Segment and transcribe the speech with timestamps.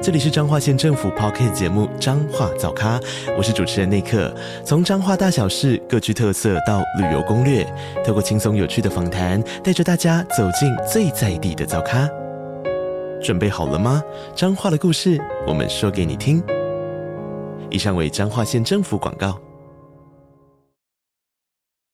[0.00, 3.00] 这里是彰化县政府 Podcast 节目《彰化早咖》，
[3.36, 4.32] 我是主持人内克。
[4.64, 7.66] 从彰化大小事各具特色到旅游攻略，
[8.06, 12.08] 透过轻松有趣的访谈，带着大家走进最在地的早咖。
[13.20, 14.00] 准备好了吗？
[14.36, 16.40] 彰化的故事，我们说给你听。
[17.68, 19.36] 以上为彰化县政府广告。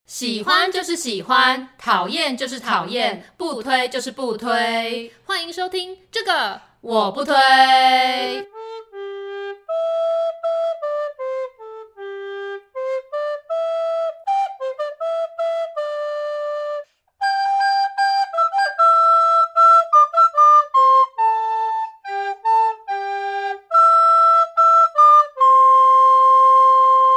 [0.06, 5.11] 喜欢就是喜欢，讨厌就是讨厌，不推就是不推。
[5.25, 6.61] 欢迎收听这个。
[6.87, 7.34] 我不推。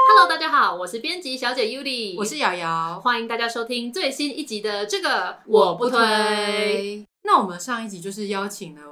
[0.07, 7.05] Hello，大家好，我是编辑小姐 Yuli，我是瑶瑶，欢迎大家收听最新一集的这个我不推。
[7.23, 8.86] 那我们上一集就是邀请了。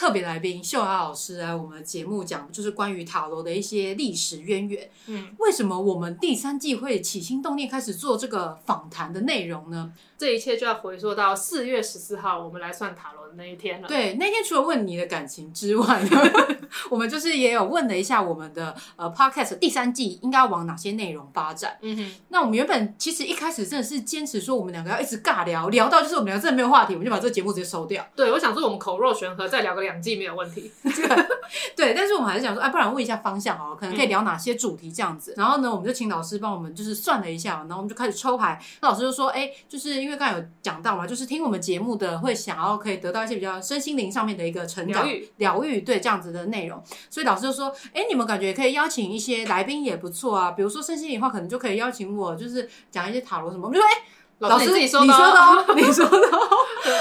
[0.00, 4.90] 的特别来宾秀雅老师来我们的节目讲，就是关于塔罗的一些历史渊源。
[5.06, 9.92] 嗯，为什么我们第三季会起心动念开始做这个访谈的内容呢？
[10.16, 13.88] 这一切就要回溯到四月十四号，我们来算塔罗的那一天了。
[13.88, 16.02] 对，那天除了问你的感情之外，
[16.90, 21.78] 我们就是也有问了一下我们的呃 Podcast 第三季应该往哪些内容发展。
[21.82, 28.06] 嗯哼，那我们原本其实一开始真的是坚持说我们两个要一直尬聊，聊到就是我们两个真的没有话题，我们就把这个节目直接收掉。
[28.14, 30.70] 对，我想说我们口若悬河，再聊个两季没有问题。
[31.74, 35.32] 对，但是我们还是想说，哎，不然问一下方向哦，可能可以聊哪些主题这样子。
[35.32, 38.60] 嗯、然后呢，我们就请老师帮我们就是算了一下，然后我们就开始抽牌。
[38.80, 41.06] 那老师就说，哎，就是因为刚才有讲到嘛。
[41.06, 45.04] 就是听我们节目的会想要可以得到一些比较身心灵上面的一个成长
[45.38, 54.02] 疗愈，对，这样子的内容，所以老师就说，哎，你们感觉可以邀请一些来宾也不错啊，比如说身心灵的话，可能就可以邀请我，就是讲一些塔罗什么，我们就说，哎。
[54.40, 56.48] 老师，你自己说的，你说的哦，你说的哦，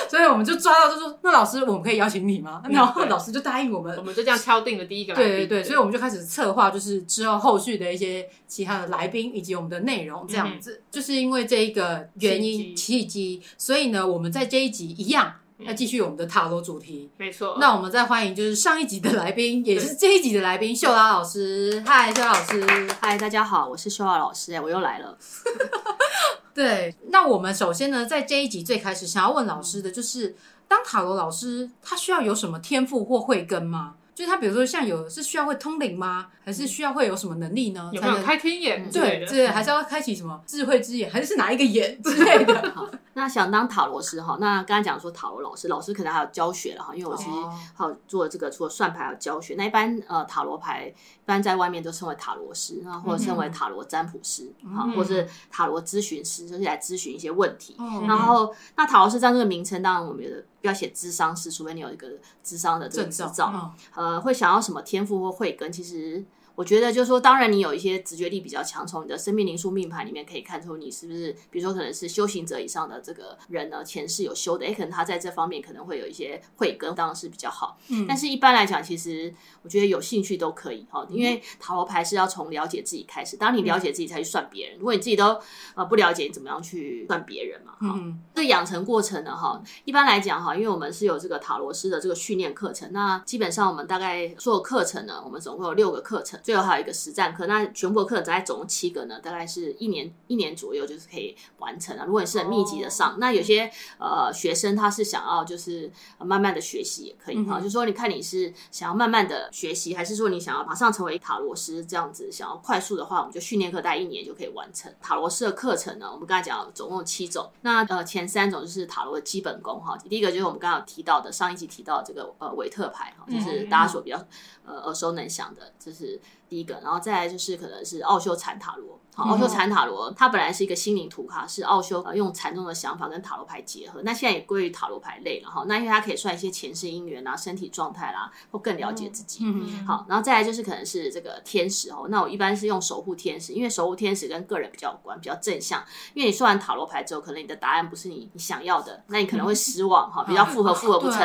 [0.09, 2.61] 所以我们就抓到，就说那老师，我们可以邀请你吗？
[2.69, 5.15] 然后老师就答应我们，我们就这样敲定了第一个。
[5.15, 10.83] 对对对，所以我们就开始策划，就是之后后续的一些其他的来宾以及我们的内容这样子。
[10.91, 17.09] 就是因为这一个原因契机，所以呢，我们在这一集一样要继续我们的塔罗主题。
[17.15, 21.81] 没错，那我们再欢迎就是上一集的来宾，也是这一集的来宾秀拉老师。
[21.87, 25.17] 嗨，秀拉老师，嗨，大家好，我是秀拉老师，哎，我又来了。
[26.59, 30.35] 对，那我们首先呢，在这一集最开始想要问老师的就是，
[30.67, 33.95] 当塔罗老师，他需要有什么天赋或慧根吗？
[34.13, 36.27] 就是他，比如说像有是需要会通灵吗？
[36.49, 37.91] 还是需要会有什么能力呢？
[37.93, 38.89] 有没有开天眼？
[38.91, 41.07] 对对，还是要开启什么智慧之眼？
[41.11, 42.59] 还是是哪一个眼之类的？
[42.73, 47.29] 好，那想当塔罗师哈，那刚才讲说塔罗老师，老师可能还有教学了哈，因为我其实
[47.75, 49.53] 好做这个除了算牌还有教学。
[49.53, 57.77] 那一般呃塔罗牌一般在外面都称为塔罗师，然后或者称为塔罗占卜师，啊，或者是塔罗咨询师，就是来咨询一些问题。
[58.07, 60.43] 然后那塔罗师这样这个名称，当然我们觉得。
[60.61, 62.05] 不要写智商师，除非你有一个
[62.43, 63.73] 智商的这个执照。
[63.95, 66.21] 呃，会想要什么天赋或慧根，其实。
[66.59, 77.79] 我觉得就是说，当然你有一些直觉力比较强，从你的生命灵数命盘里面可以看出你是不是，比如说可能是修行者以上的这个人呢，前世有修的，诶，可能他在这方面可能会有一些慧根，当然是比较好。
[77.87, 84.77] 嗯，但是一般来讲，其实我觉得有兴趣都可以哈，因为塔罗牌是要从了解自己开始，当你了解自己才去算别人。
[84.79, 85.39] 如果你自己都
[85.75, 87.71] 呃不了解，你怎么样去算别人嘛？
[87.79, 87.97] 哈，
[88.35, 96.37] 这个养成过程呢，哈，一般来讲哈，因为我们是有这个塔罗师的这个训练课程，那基本上我们大概所有课程呢，我们总共有六个课程。
[96.49, 102.07] 最后还有一个实战课，那全部的课大概总共七个呢，大概是一年一年左右就是可以完成了。
[102.07, 116.09] 如果你是很密集的上，那有些呃学生他是想要就是慢慢的学习也可以哈，就是说你看你是想要慢慢的学习，还是说你想要马上成为塔罗师这样子，想要快速的话，我们就训练课大概一年就可以完成塔罗师的课程呢。
[116.11, 124.17] 我们刚才讲总共有七种，那呃前三种就是塔罗的基本功哈，第一个就是我们刚刚提到的上一集提到的这个呃韦特牌哈，就是大家所比较
[124.65, 126.19] 呃耳熟能详的，就是。
[126.49, 128.99] 第一个，然后再来就是可能是奥修禅塔罗。
[129.15, 134.01] 奥修禅塔罗，它本来是一个心灵图卡，是奥修呃用禅宗的想法跟塔罗牌结合。
[134.03, 135.65] 那现在也归于塔罗牌类了哈。
[135.67, 139.39] 那因为它可以算一些前世姻缘啊、身体状态啦，或更了解自己。
[139.43, 142.07] 嗯、好，然后再来就是可能是这个天使哦。
[142.09, 145.83] 那我一般是用守护天使，因为守护天使跟个人比较有关，比较正向。
[146.13, 151.19] 因为你算完塔罗牌之后，可能你的答案不是你你想要的，那你可能会失望哈，比较复合复合不成。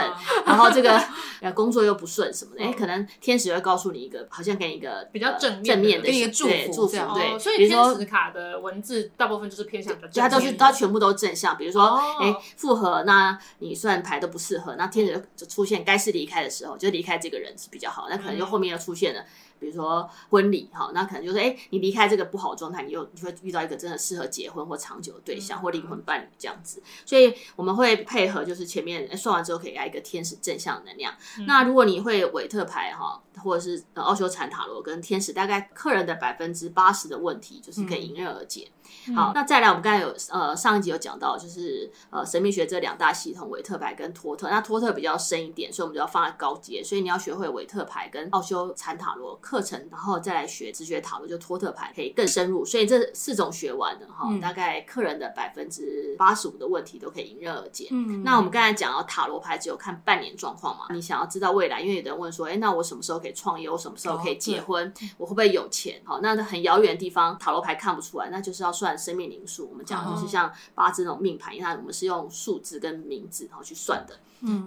[0.44, 1.00] 然后这个
[1.40, 12.00] 呃工作又不顺什么的，哎，可能天使会告诉你一个，好像给你一个比较正面正面的一个祝福对祝福对，哦所以天使卡的文字大部分就是偏向比较正它都是它全部都正向，比如说，哦。
[12.21, 19.25] 哎、复合，那你算牌都不适合，那天使就出现该是离开的时候，就离开这个人是比较好，那可能就后面又出现了，
[19.58, 31.14] 比如说婚礼，哈，那可能就是，哎、你离开这个不好的状态，你又你会遇到一个真的适合结婚或长久的对象、嗯或灵魂伴侣这样子，所以我们会配合，就是前面诶算完之后可以来一个天使正向能量。
[31.38, 38.70] 嗯那如果你会韦特牌哈，或者是呃奥修禅塔罗跟天使，大概客人的百分之八十的问题就是可以迎刃而解。
[39.14, 44.48] 好，那再来，我们刚才有呃上一集有讲到，就是呃神秘学这两大系统，韦特牌跟托特。
[44.48, 46.82] 那托特比较深一点，所以我们就要放在高阶。
[46.82, 52.64] 所以你要学会韦特牌跟奥修禅塔罗课程，然后再来学直觉塔罗，就托特牌可以更深入。
[52.64, 57.88] 所以这四种学完了哈，大概客人的百分之八十五的问题都可以迎刃而解。
[57.91, 63.69] 嗯那我们刚才讲到塔罗牌只有看半年状况嘛，你想要知道未来，因为有的人问说，哎，那我什么时候可以创业？
[63.69, 64.93] 我什么时候可以结婚？
[65.19, 66.00] 我会不会有钱？
[66.05, 69.69] 好，那很遥远的地方，塔罗牌看不出来，那就是要算生命灵数。
[69.69, 74.20] 我们讲的就是像八字那种命盘，那我们是用数字跟名字然后去算的，嗯，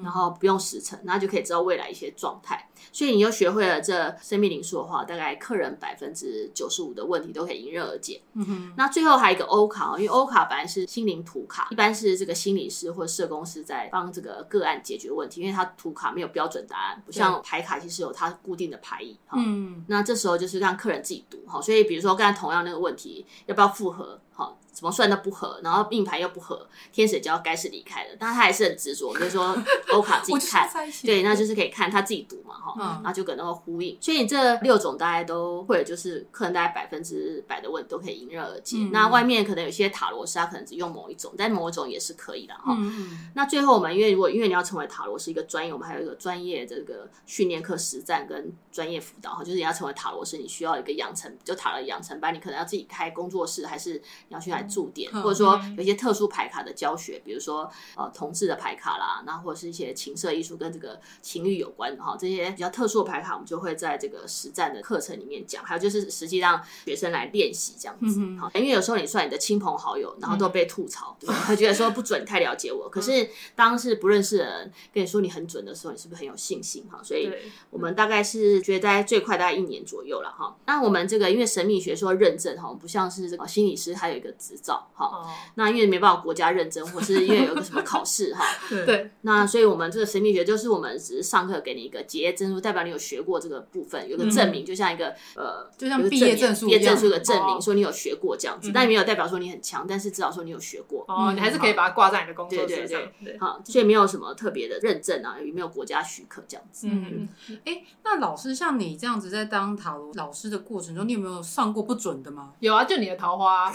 [0.04, 2.68] 然后不用时辰，那就可以知道未来一些状态。
[2.92, 8.22] 所以你又学会了这生命灵数的话，大概客人百分之九十五的问题都可以迎刃而解。
[8.34, 19.18] 嗯哼，那最后还有一个欧卡，因为欧卡本来是心灵图卡，一般是这个心理师或者社工师在帮这个个案解决问题，因为他图卡没有标准答案，不像牌卡其实有它固定的牌意。
[19.34, 24.20] 嗯，那这时候就是让客人自己读哈，所以比如说刚才同样那个问题，要不要复合？
[24.32, 29.58] 好，怎么算都不合，然后命盘又不合，天使就要该是离开了，但他还是很执着，就是说
[29.92, 30.70] 欧卡自己看
[31.04, 33.98] 对，那就是可以看他自己读嘛哈，嗯然后就跟那个呼应。
[34.00, 38.78] 所以你这六种大概都会，就是客人大概百分之百的问题都可以迎刃而解。
[38.78, 42.76] 嗯那外面可能有些塔罗师，他可能只用某一种，但某一种也是可以的哈。
[42.78, 53.94] 嗯那最后我们因为如果因为你要成为塔罗师一个专业，我们还有一个专业这个训练课实战跟专业辅导哈，就是你要成为塔罗师，你需要一个养成就塔罗养成班，你可能要自己开工作室，还是
[54.28, 68.20] 你要去来驻点，嗯或者说有一些特殊牌卡的教学，比如说呃同志的牌卡啦，那或者是一些情色艺术跟这个情欲有关的哈，这些比较特殊的牌卡，我们就会在这个实战的课程里面讲，还有就是实际让学生来练习这样子。
[68.40, 71.46] 好，因为有时候你算你的亲朋好友，然后都被吐槽，对吧？
[71.48, 72.90] 会觉得说不准，你太了解我。
[72.90, 77.00] 可是当是不认识的人跟你说你很准的时候，你是不是很有信心哈？
[77.04, 77.32] 所以
[77.70, 80.56] 我们大概是觉得大概最快大概一年左右了哈。
[80.66, 85.06] 那我们这个因为神秘学说认证哈，不像是这个心理师他有一个执照哈。
[85.06, 88.46] 哦，那因为没办法国家认证，或是因为有个什么考试哈。
[88.70, 101.06] 对对，那所以我们这个神秘学就是我们只是上课给你一个结业证书，代表你有学过这个部分，有个证明，就像一个呃，就像毕业证书毕业证书的证明，哦说你有学过这样子，但没有代表说你很强，但是至少说你有学过。
[101.08, 106.88] 哦，你还是可以把它挂在你的工作对对对，对，好，所以没有什么特别的认证啊，也没有国家许可这样子。
[106.90, 107.28] 嗯，
[107.66, 112.54] 哎，那老师像你这样子在当塔罗老师的过程中，你有没有上过不准的吗？
[112.60, 113.72] 有啊，就你的桃花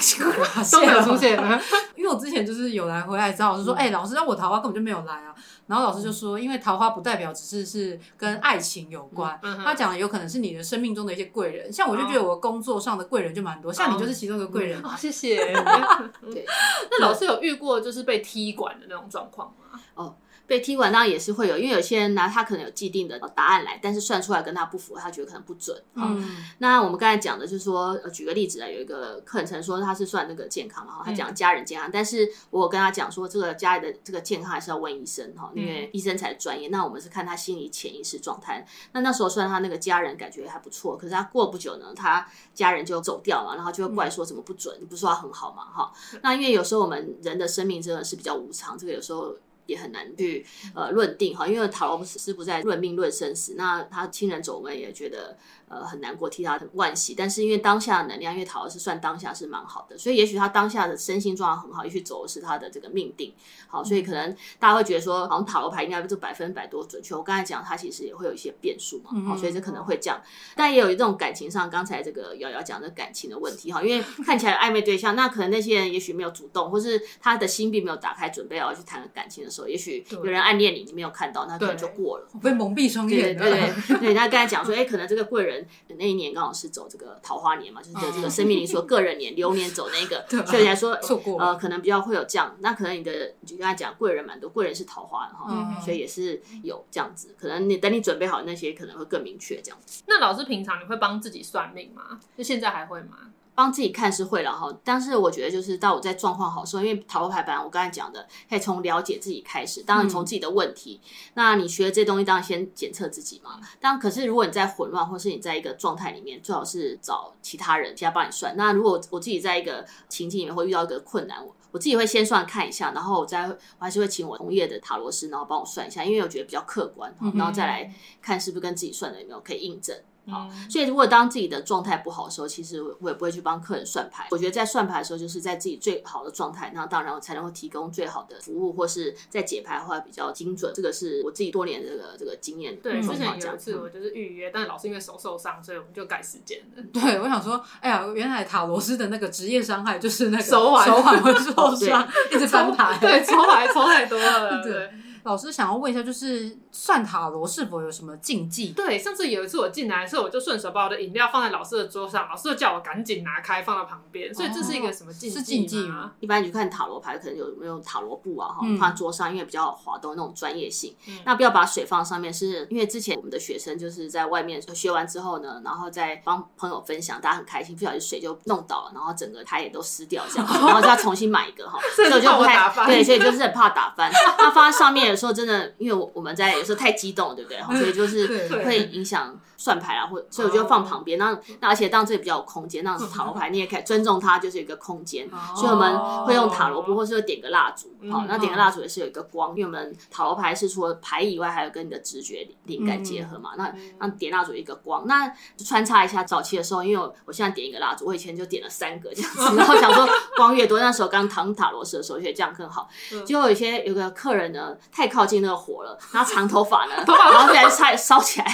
[0.72, 1.60] 都都没有出现了，
[1.94, 5.34] 因为我之前就是有来回来找老师说，哎、老师，那我桃花根本就没有来啊。
[5.66, 11.72] 然后老师就说，因为桃花不代表只是是跟爱情有关，他讲的有可能是你的生命中的一些贵人。
[11.72, 14.82] 像我就觉得我工作上的贵人就蛮多，像你就是其中一个贵人。
[14.82, 15.36] 哦，谢谢。
[16.30, 16.44] 对，
[16.90, 19.54] 那老师有遇过就是被踢馆的那种状况
[19.94, 20.14] 吗？
[20.46, 25.80] 被踢馆当然也是会有，因为有些人拿，他可能有既定的答案来，但是算出来跟他不符合，他觉得可能不准。
[25.94, 36.68] 嗯，那我们刚才讲的就是说，呃，举个例子啊，有一个课程说他是算那个健康嘛，哈，他讲家人健康，但是我跟他讲说，这个家里的这个健康还是要问医生哈，因为医生才专业。
[36.68, 38.66] 那我们是看他心理潜意识状态。
[38.92, 44.76] 那那时候算他那个家人感觉还不错，可是他过不久呢，他家人就走掉了，然后就会怪说怎么不准？
[44.80, 45.92] 你不是说他很好嘛，哈。
[46.20, 49.34] 那因为有时候我们人的生命真的是比较无常，这个有时候。
[49.66, 55.36] 也很难去呃论定哈，因为塔罗师不在论命论生死，那他亲人走，我们也觉得
[55.72, 57.14] 呃很难过，替他很惋惜。
[57.16, 63.32] 但是因为当下的能量，因为塔罗是算当下是蛮好的，所以也许他当下的身心状况很好，也许走的是他的这个命定。
[63.68, 67.14] 好，所以可能大家会觉得说，好像塔罗牌应该就百分百多准确。
[67.14, 70.20] 我刚才讲，它其实也会有一些变数嘛，好，所以这可能会这样。
[70.54, 82.28] 但也有一种感情上，刚才这个瑶瑶讲的感情的问题哈，因为 看起来暧昧对象，那可能那些人也许没有主动，或是他的心并没有打开，准备要去谈感情的时候，也许有人暗恋你，你没有看到，那可能就过了。
[82.34, 83.42] 我被蒙蔽双眼了。
[83.42, 85.61] 对对 对，那刚才讲说，哎，可能这个贵人
[85.96, 92.56] 那一年刚好是走这个桃花年嘛，就是这个生命灵数个人年流年走那个， 所以来说错过呃，可能比较会有这样。
[92.60, 97.34] 那可能你的就刚才讲贵人蛮多，贵人是桃花哈，嗯所以也是有这样子。
[97.38, 100.02] 可能你等你准备好那些，可能会更明确这样子。
[100.06, 102.20] 那老师平常你会帮自己算命吗？
[102.36, 103.30] 就现在还会吗？
[103.54, 113.60] 帮自己看是会了哈，但是我觉得就是到我在状况好的时候，因为塔罗牌版我刚才讲的，可以从了解自己开始，当然从自己的问题，嗯、那你学这东西，当然先检测自己嘛。
[113.78, 118.56] 当然，可是如果你在混乱，或是你在一个状态里面，最好是找其他人，其他帮你算。
[118.56, 121.38] 那如果我自己在一个情境里面会遇到一个困难，
[121.70, 129.94] 我自己会先算看一下，然后我再我还是会请我同业的塔罗师，然后帮我算一下，因为我觉得比较客观，然后再来看是不是跟自己算的有没有可以印证。
[130.30, 134.28] 好，所以如果当自己的状态不好的时候，其实我也不会去帮客人算牌。
[134.30, 140.72] 我觉得在算牌的时候，就是在自己最好的状态，那当然我才能够提供最好的服务，或是在解牌的话比较精准。
[140.74, 142.76] 这个是我自己多年的这个这个经验。
[142.76, 146.82] 对，之前有一次我就是预约，但老是因为手受伤，所以我们就改时间了。
[146.92, 154.90] 对，我想说，哎呀，原来塔罗斯的那个职业伤害就是那个手腕手腕会受伤， 一直翻牌，对，抽牌抽太多了， 对。
[155.24, 158.70] 老师想要问一下，就是算塔罗是否有什么禁忌？
[158.70, 164.34] 对，上次有一次我进来的时候，我就顺手把我的饮料放在老师的桌上，老师就叫我赶紧拿开放到旁边。
[164.34, 165.36] 所以这是一个什么禁忌？
[165.36, 166.12] 是禁忌吗？
[166.20, 168.48] 一般你去看塔罗牌，可能有没有塔罗布啊？
[168.48, 170.94] 哈，放在桌上，因为比较滑动那种专业性。
[171.24, 181.78] 那不要把水放上面，是因为之前我们的学生就是在外面学完之后呢，然后再帮朋友分享，大家很开心，不小心水就弄倒了，然后整个台也都湿掉这样， 然后就要重新买一个哈。
[181.94, 184.10] 所以我就不太对，所以就是很怕打翻。
[184.38, 185.92] 那放在上面的时候，真的因为。
[185.92, 187.58] 我我们在有时候太激动，对不对？
[187.78, 191.16] 所以就是会影响算牌啊，或所以我就放旁边。
[191.18, 195.28] 那那而且当这里比较有空间，那塔罗牌你也可以尊重它，就是一个空间。
[195.54, 197.94] 所以我们会用塔罗布，或是会点个蜡烛。
[198.10, 203.50] 好，那点个蜡烛也是有一个光，因为我们塔罗牌是除了牌以外，还有跟你的直觉灵感结合嘛。
[203.56, 206.24] 那那点蜡烛一个光，那就穿插一下。
[206.24, 212.88] 早期的时候，因为我我现在点一个蜡烛，我以前就点了三个这样子， 然后想说光越多，那时候刚躺塔罗师的时候，觉得这样更好。
[213.24, 215.98] 结果有些有个客人呢，太靠近那个火了。
[216.12, 218.46] 然后长头发呢， 然后就来烧烧起来，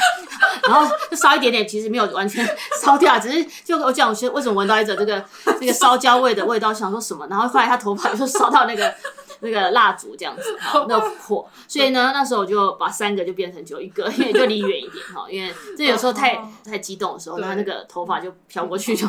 [0.65, 2.47] 然后就烧一点点，其实没有完全
[2.83, 5.25] 烧掉，只是就我讲，我觉得为什么闻到一种这个
[5.61, 7.27] 这个烧焦味的味道，想说什么？
[7.29, 8.95] 然后后来他头发就烧到那个。
[9.41, 19.07] 那个蜡烛这样子哈，那火，所以呢，那时候我就把三个就变成就一个，因为就离远一点哈，因为这有时候太太激动的时候，那那个头发就飘过去就。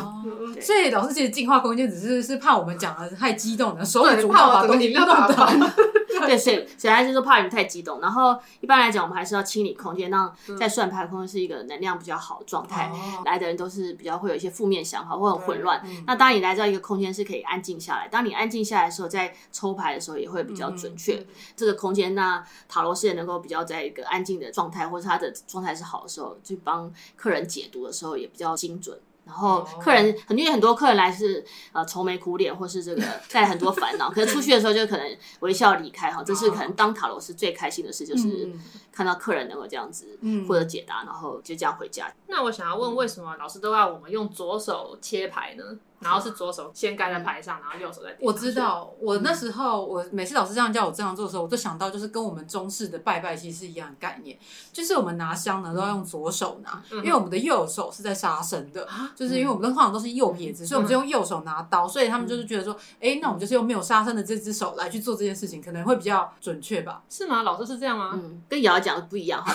[0.60, 5.72] 所以老师其实净化空间只是是怕我们讲的太激动了，手也怕把东西弄断。
[6.26, 12.92] 对，所以小孩子说怕你们太激动，然后一般来讲，我们还是要清理空间，让在算牌空间是一个能量比较好的状态。
[13.24, 15.82] 来的人都是比较会有一些负面想法或很混乱。
[16.06, 20.20] 那当你来到一个空间是可以安静下来，当你安静下来的时候，在抽牌的时候。
[20.20, 21.26] 也会比较准确，嗯、
[21.56, 29.00] 这个空间，那塔罗师也能够比较在一个安静的状态，或者他的状态是好的时候，去帮客人解读的时候也比较精准。
[29.24, 36.22] 然后客人，很因为很多客人来是呃愁眉苦脸，或是这个 带很多烦恼，可是出去的时候就可能微笑离开哈。
[36.24, 38.50] 这是可能当塔罗师最开心的事，就是
[38.92, 42.12] 看到客人能够这样子获得解答，然后就这样回家。
[42.26, 45.64] 那我想要问，为什么老师都要我们用左手切牌呢？
[46.00, 48.18] 然后是左手先盖在牌上，然后右手再点。
[48.20, 54.38] 我知道，我那时候我每次老师这样叫我这样做的时候，我就想到就是跟我们中式的拜拜其实是一样的概念，
[54.72, 67.02] 就是我们拿香呢都要用左手拿，因为我们的右手是在杀生的，就是因为我们通常都是右撇子，所以我们就用右手拿刀，所以他们就是觉得说，哎，那我们就是用没有杀生的这只手来去做这件事情，可能会比较准确吧？
[67.10, 67.42] 是吗？
[67.42, 68.10] 老师是这样吗？
[68.14, 69.52] 嗯，跟瑶瑶讲的不一样哈，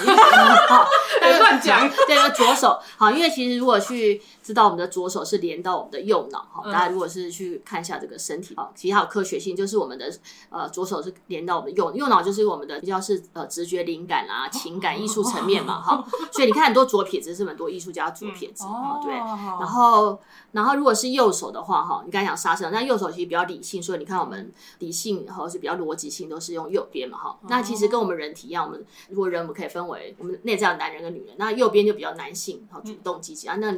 [0.67, 0.85] 好，
[1.39, 1.89] 乱讲。
[2.07, 10.11] 对，左手好，因为其实如果去知道我们的左手是连到我们的右脑哈，大家如果是去看一下这个身体啊，其实还有科学性，就是我们的
[10.49, 16.05] 呃左手是连到我们的右右脑，就是我们的比较是呃直觉、灵感啊、情感、艺术层面嘛哈。
[16.31, 19.13] 所以你看很多左撇子是很多艺术家左撇子啊，对。
[19.13, 20.19] 然后
[20.51, 27.39] 然后如果是右手的话哈，你刚才讲杀生，那右手其实比较理性，所以你看我们理性和是比较逻辑性都是用右边嘛哈。
[27.49, 33.75] 那其实跟我们人体一样，我们如果人我们可以分为我们内在的男人跟女人，那右边就比较男性，然后主动积极啊那。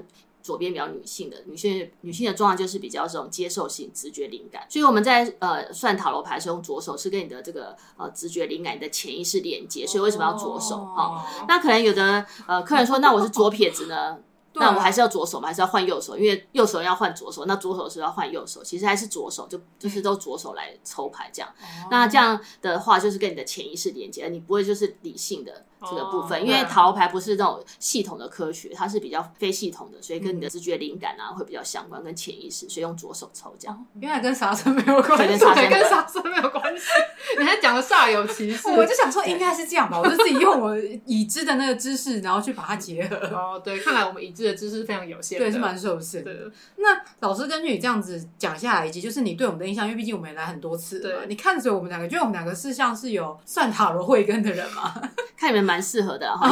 [0.48, 4.66] 左边比较女性的女性，女性的状态就是比较这种接受性、直觉、灵感。
[4.70, 9.86] 所以我们在呃算塔罗牌的时候，用左手是跟你的这个呃直觉、灵感、你的潜意识连接。
[9.86, 10.78] 所以为什么要左手？
[10.78, 14.18] 哈、哦，那可能有的呃客人说，那我是左撇子呢？
[14.60, 15.50] 那我还是要左手吗？
[15.50, 16.18] 还是要换右手？
[16.18, 18.64] 因为右手要换左手，那左手是要换右手。
[18.64, 21.54] 其实还是左手，就就是都左手来抽牌这样。
[21.92, 26.46] 那这样的话，就是跟你的潜意识连接，你不会就是理性的这个部分。
[26.46, 33.86] 因为塔罗牌不是那种系统的科学，它是比较非系统的，所以跟你的直觉、灵感啊会比较相关，跟潜意识，所以用左手抽这样。
[34.00, 36.84] 原来跟杀生没有关系，跟杀生没有关系。
[37.40, 43.16] 你还讲的煞有其事，我就想说应该是这样吧，我就自己用我已知的那个知识，然后去把它结合。
[43.28, 46.32] 哦，对，看来我们已知的知识非常有限，对，是蛮受限的。
[46.78, 54.94] 那老师根据你这样子讲下来，以及就是你对我们的印象，因为毕竟我们也来很多次，对，你看着我们两个，觉得我们两个是像是有算塔罗慧根的人吗？
[55.38, 56.50] 看你们蛮适合的哈，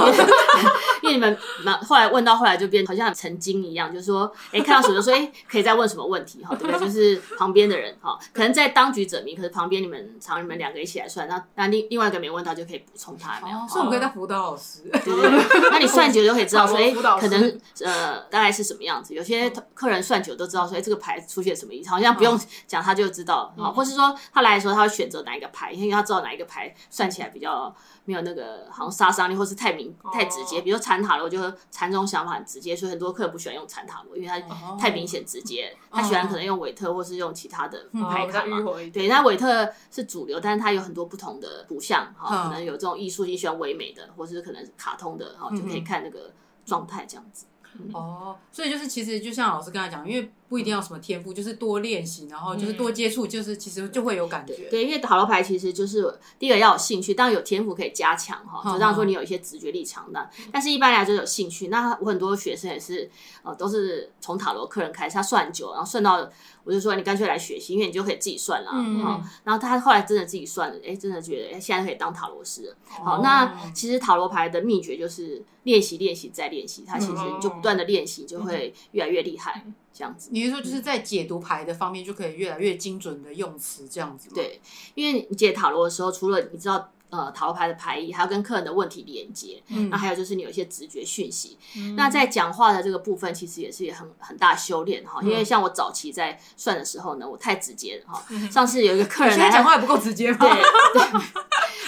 [1.01, 6.85] 因为你们蛮后来问到后来就变好像成精一样，就是说，哎，看到什么就说，哎，可以再问什么问题哈，对不对？
[6.87, 13.57] 就是旁边的人哈，可能在当局者迷，可是旁边你们常你们两个一起来算，那那另另外一个没问到就可以补充他，没有？
[13.67, 15.69] 所以我们可以当辅导老师，对对对。
[15.71, 19.13] 那你算久就可以知道说， 哎，可能呃大概是什么样子。
[19.13, 27.73] 有些客人算久都知道说，哎，这个牌出现什么意思，好像不用讲他就知道，好，或是说他来的时候他会选择哪一个牌，因为他知道哪一个牌算起来比较。
[28.05, 30.61] 没有那个好像杀伤力，或是太明太直接。
[30.61, 34.39] 比如说禅塔罗，就禅这种想法很直接，所以很多客人不喜欢用禅塔罗，因为它
[34.77, 35.75] 太明显直接。
[35.91, 38.57] 他喜欢可能用韦特，或是用其他的牌卡嘛。
[38.93, 46.31] 对，那韦特是主流，但是它有很多不同的图像，哈，可能有这种艺术性，喜欢唯美的，或是可能是卡通的，哈，就可以看那个
[46.65, 47.45] 状态这样子。
[47.93, 50.31] 哦，所以就是其实就像老师刚才讲，因为。
[50.47, 54.69] 不一定要什么天赋，就是多练习，然后就是多接触，就是其实就会有感觉。
[54.69, 60.29] 对，因为塔罗牌其实就是第一个要有兴趣，当然有天赋可以加强哈，就这样说你有一些直觉力强的。
[60.51, 63.09] 但是一般来说有兴趣，那我很多学生也是
[63.43, 66.29] 呃，都是从塔罗客人开始，他算很久，然后算到
[66.63, 68.69] 我就说你干脆来学习，因为你就可以自己算了。
[68.73, 69.23] 嗯。
[69.43, 72.75] 然后他后来真的自己算了，哎，真的觉得哎，现在可以当塔罗师了。
[72.87, 79.65] 好，那其实塔罗牌的秘诀就是练习、练习再练习，他其实就不断的练习，就会越来越厉害。
[79.97, 84.33] 这样子，你是说就是在解读牌的方面就可以越来越精准的用词，这样子吗？
[84.35, 84.59] 对，
[84.93, 91.57] 因为你解塔罗的时候，除了你知道呃塔罗牌的牌意，还要跟客人的问题连接，嗯，那还有就是你有一些直觉讯息。
[91.77, 95.21] 嗯、那在讲话的这个部分，其实也是也很很大修炼哈。
[95.23, 98.21] 因为像我早期在算的时候呢，我太直接了哈。
[98.51, 100.39] 上次有一个客人来，讲话也不够直接吗？
[100.39, 100.49] 对
[100.93, 101.21] 对，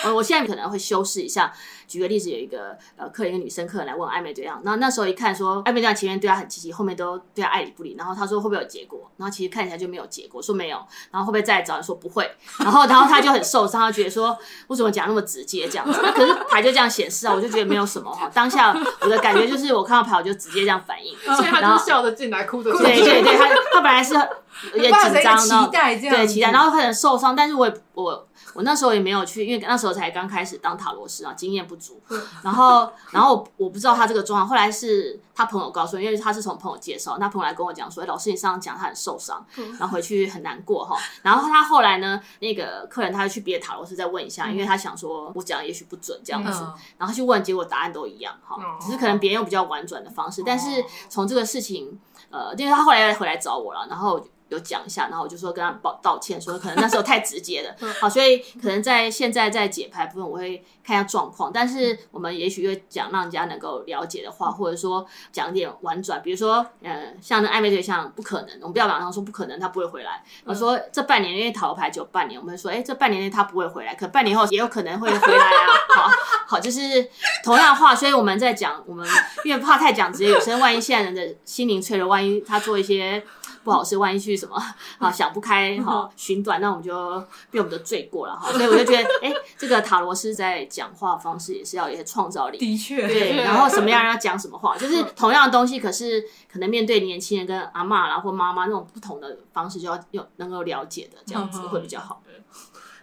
[0.09, 1.53] 我我现在可能会修饰一下。
[1.87, 9.09] 举个例子，有一个呃客人，一个女生客人来问暧昧对象，然后那时候一看说暧昧对象前面对他很积极，后面都对他爱理不理，然后他说会不会有结果？
[9.17, 10.77] 然后其实看起来就没有结果，说没有，
[11.11, 12.29] 然后会不会再来找人说不会？
[12.59, 15.99] 然后然后他就很受伤，他觉得说为什么讲那么直接这样子？
[16.03, 18.29] 那可是牌就这样显示啊，我就觉得没有什么哈。
[18.33, 24.13] 当下我的感觉就是我看到牌我就直接这样反应， 所以他就笑着进来，哭着对对对，他他本来是
[24.73, 28.26] 有点紧张的，对期待，然后很受伤，但是我也我。
[28.57, 32.01] 我那时候也没有去，因为那时候才刚开始当塔罗师啊，经验不足。
[32.41, 34.49] 然后，然后我，不知道他这个状况。
[34.49, 39.45] 后来是他朋友告诉我，因为他是从朋友介绍，那朋友来跟我讲说：“哎，老师，你上次讲他很受伤，
[39.77, 46.65] 然后回去很难过哈。”然后他后来呢，那个客人他就去别的塔罗师再问一下，因为他想说我讲也许不准这样子，
[46.97, 50.41] 然后去问，结果答案都一样哈，只是可能别人用比较婉转的方式。
[50.43, 51.99] 但是从这个事情，
[52.31, 54.19] 呃，因为他后来回来找我了，然后。
[54.49, 70.23] 有讲一下，然后我就说跟他道道歉，说 可能那时候太直接了，好，所以可能在现在在解牌部分，我会看一下状况，但是我们也许会讲让人家能够了解的话，或者说讲点婉转，比如说，呃，像那暧昧对象不可能，我们不要马上说不可能，他不会回来。
[70.45, 75.67] 我说这半年因为塔罗牌只有半年，我们会说，哎，这半年内他不会回来，可半年后也有可能会回来啊。
[75.95, 76.09] 好，
[76.47, 77.09] 好，就是
[77.43, 79.07] 同样的话，所以我们在讲，我们
[79.43, 83.23] 因为怕太讲直接，有时候万一现在人的心灵脆弱，万一他做一些。
[83.67, 84.55] 不好是万一去什么
[84.97, 87.19] 啊想不开哈寻短，那我们就
[87.51, 102.23] 被我们的罪过了哈，所以我就觉得哎，这个塔罗师在讲话方式也是要有一些创造力，的确，对， 然后什么样要讲什么话，就是同样的东西，可是可能面对年轻人跟阿妈啦或妈妈那种不同的方式，就要有能够了解的，这样子会比较好。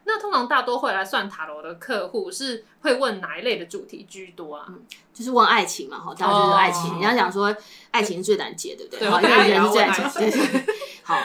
[0.06, 4.66] 那通常大多会来算塔罗的客户是会问哪一类的主题居多啊？
[4.68, 6.98] 嗯，就是问爱情嘛，哈，大家就是爱情。
[6.98, 7.54] 你要讲说
[7.90, 9.00] 爱情是最难解，对不对？
[9.00, 10.18] 对，因为人是最难解。
[10.18, 10.74] 对对对。
[11.02, 11.18] 好，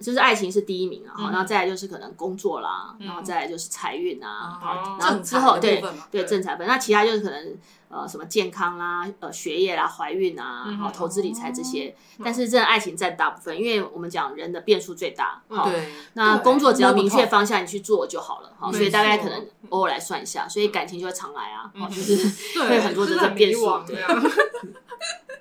[0.00, 7.56] 就是爱情是第一名啊，然后再来就是可能工作啦，然后再来就是财运啊，好，然后之后对对正财分，那其他就是可能。
[7.88, 15.70] 呃，什么健康啦，呃，学业啦，怀孕啊，然后，投资理财这些，但是真的爱情占大部分，因为我们讲人的变数最大，好，
[16.14, 24.02] 那工作只要明确方向，你去做就好了，好，所以大概可能偶尔来算一下，所以感情就会常来啊，好，就是会很多的这变数，对。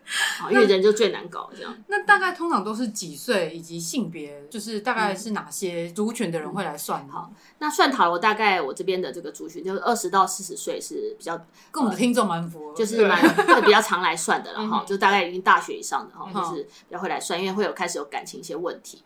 [0.40, 1.76] 好，因为人就最难搞，这样。
[1.88, 7.30] 那大概通常都是几岁以及性别，就是大概是哪些族群的人会来算哈？
[7.60, 11.36] 那算塔罗大概我这边的这个族群就是二十到四十岁是比较，
[11.72, 19.04] 跟我们的听众蛮符，就是蛮 会比较常来算的了哈，就大概已经大学以上的哈，就是比较会来算，因为会有开始有感情一些问题。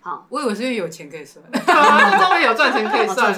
[0.00, 3.32] 好，我以为是因为有钱可以算， 终于有赚钱可以算。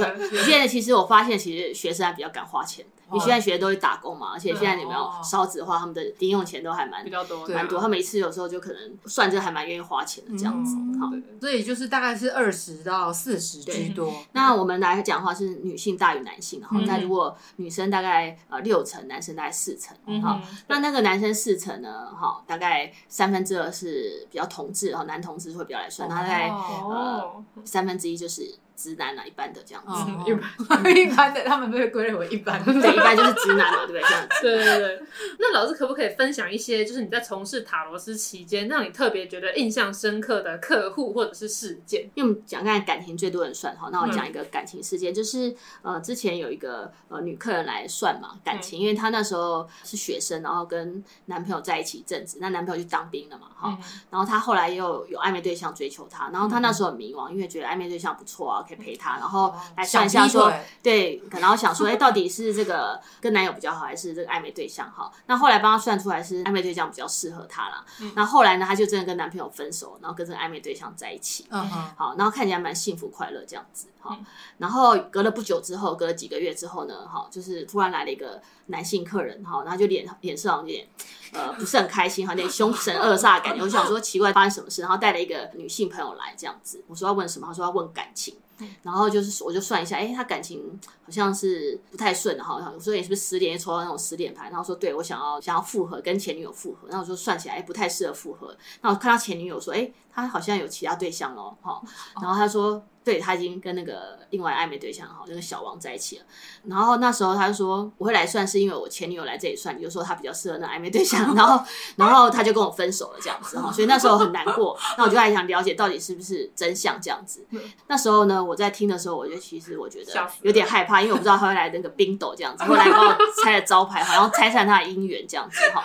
[0.44, 2.84] 现在其实我发现，其实学生还比较敢花钱。
[3.12, 7.80] 你现在学生都会打工嘛，而且现在有没有少子化，他们的零用钱都还蛮比较多，蛮多。
[7.80, 10.76] 他每次有时候就可能算这还蛮愿意花钱的这样子。
[10.98, 14.12] 好，所以就是大概是二十到四十居多。
[14.32, 28.54] 那我们来讲的话是女性大于男性，好，那如果女生大概呃六成，男生大概四成，好，那那个男生四成呢，好，大概三分之二是比较同志，哈，男同志会比较来算，大概呃三分之一就是。
[28.76, 29.92] 直男啊，一般的这样子，
[30.30, 34.02] 一般一般的，他们被归类为一般， 对，一般就是直男嘛，对不对？
[34.02, 35.02] 这样子， 对对对。
[35.38, 42.10] 那老师可不可以分享一些，就是你在从事塔罗师期间，让你特别觉得印象深刻的客户或者是事件？
[42.14, 53.78] 因为我们讲刚才感情最多人算哈，那我讲一个感情事件，就是呃，之前有一个呃女客人来算嘛，感情，因为她那时候是学生，然后跟男朋友在一起一阵子，那男朋友去当兵了嘛，哈，
[54.10, 58.61] 然后她后来又有暧昧对象追求她，然后她那时候很迷惘，因为觉得暧昧对象不错啊。
[58.62, 65.12] 可以陪他，然后来算一下说，对，可能想说，哎，到底是这个跟男友比较好，还是这个暧昧对象好？
[65.26, 67.84] 那后来帮他算出来是暧昧对象比较适合他了。
[68.14, 71.46] 那后来呢，他就真的跟男朋友分手，然后跟这个暧昧对象在一起。
[71.50, 71.62] 嗯
[71.96, 73.88] 好，然后看起来蛮幸福快乐这样子。
[74.00, 74.16] 好，
[74.58, 80.86] 然后隔了不久之后，隔了几个月之后呢，好，就是突然来了一个男性客人，哈，然后就脸脸色有点
[81.32, 83.62] 呃不是很开心，有点凶神恶煞的感觉。
[83.62, 86.82] 我想说奇怪发生什么事，然后带了一个女性朋友来这样子。
[86.88, 87.46] 我说要问什么？
[87.46, 88.36] 他说要问感情。
[88.82, 92.72] 然后就是，我就算一下，哎，他感情好像是不太顺的哈。
[92.74, 93.58] 我说也是不是失恋？
[93.58, 94.50] 抽到那种失恋牌。
[94.50, 96.88] 然后说对，我想要想要复合，跟前女友复合。
[96.88, 98.56] 然后我说算起来，哎，不太适合复合。
[98.80, 101.80] 那我看到前女友说，哎，他好像有其他对象哦，哈。
[102.20, 102.82] 然后他说。
[103.04, 106.24] 对，他已经跟那个另外暧昧对象哈，那个小王在一起了。
[106.66, 111.20] 然后那时候他就说，我会来算是因为我前女友来这里算，你就说他比较适合那暧昧对象。
[111.34, 111.60] 然后
[111.96, 114.78] 然后他就跟我分手了这样子哈， 所以那时候很难过。
[114.96, 117.44] 那我就还想了解到底是不是真相这样子。
[117.88, 125.82] 那时候呢，我在听的时候，我就其实我觉得有点害怕，因为我不知道他会来那个冰斗这样子，后来帮我拆了招牌，好像拆散他的姻缘这样子哈。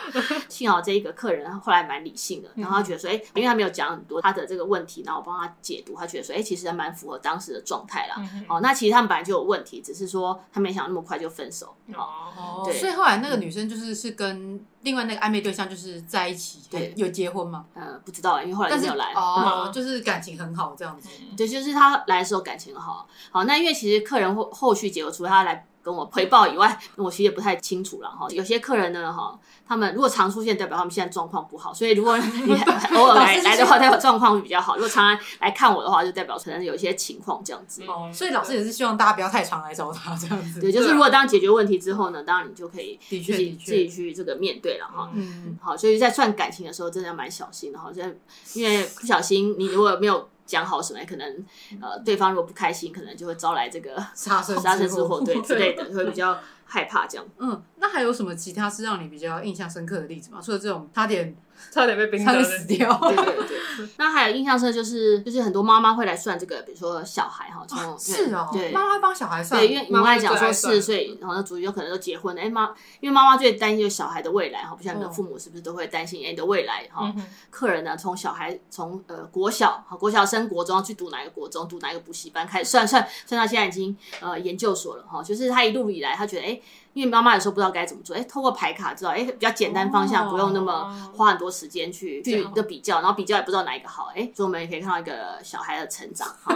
[0.48, 7.08] 幸好这一个客人后来蛮理性的，然后他觉得说，哎，因为他没有讲很多他的这个问题，然后我帮他解读，他觉得说，哎，其实还蛮符。
[7.08, 8.15] 合当时的状态啦，
[8.49, 17.65] 哦，那其实他们本来就有问题，只是说他没想那么快就分手，哦，对，所以后来那个女生就是是跟另外那个暧昧对象就是在一起，对，有结婚吗？
[17.73, 25.65] 呃，不知道，因为后来没有来，哦，就是感情很好这样子，对，就是他来的时候感情很好，好，那因为其实客人后后续结果，除了他来。
[25.88, 28.28] 跟我回报以外，我其实也不太清楚了哈。
[28.32, 31.73] 有些客人呢，哈，他们如果常出现，代表他们现在状况不好。
[31.73, 32.54] 所以如果 你
[32.93, 34.76] 偶尔来来的话，代表状况会比较好。
[34.76, 37.84] 如果常常来看我的话，就代表可能有一些情况这样子。
[37.88, 40.60] 哦，所以老师也是希望大家不要太常来找他这样子。
[40.60, 45.10] 对，就是如果当解决问题之后呢，当然你就可以自己自己去这个面对了哈。
[45.13, 47.89] 嗯，好，所以在算感情的时候，真的要蛮小心的哈。
[47.93, 48.13] 现在
[48.60, 50.28] 因为不小心，你如果没有。
[50.47, 51.45] 讲好什么，可能
[51.81, 57.25] 呃，对方如果不开心，可能就会招来这个杀身 杀身之祸，对之类的， 会比较害怕这样。
[57.39, 60.39] 嗯，那还有什么其他是让你比较印象深刻的例子吗？
[60.43, 61.36] 除了这种差点。
[61.71, 62.95] 差点被冰死掉。
[62.99, 63.89] 对对对。
[63.97, 69.60] 那还有印象深就是，就是很多妈妈会来算这个，比如说小孩哈，从是哦，对，妈妈帮小孩算。
[69.60, 72.41] 对，因为我们讲说四岁，然后那主角可能都结婚了。
[72.43, 72.65] 哎妈，
[72.99, 77.12] 因为妈妈最担心就是小孩的未来哈，不像你的父母是不是都会担心哎你的未来哈？
[77.49, 86.57] 客人呢，从小孩从呃国小哈，国小升国中去读哪个国中，读哪个补习班开始算算算到现在已经呃研究所了哈，就是他一路以来他觉得哎。
[86.97, 96.27] 因为妈妈有时候不知道该怎么做，哎，透过牌卡知道，哎，比较简单方向，哦、不用那么花很多时间去去的比较，然后比较也不知道哪一个好，哎，所以我们也可以看到一个小孩的成长。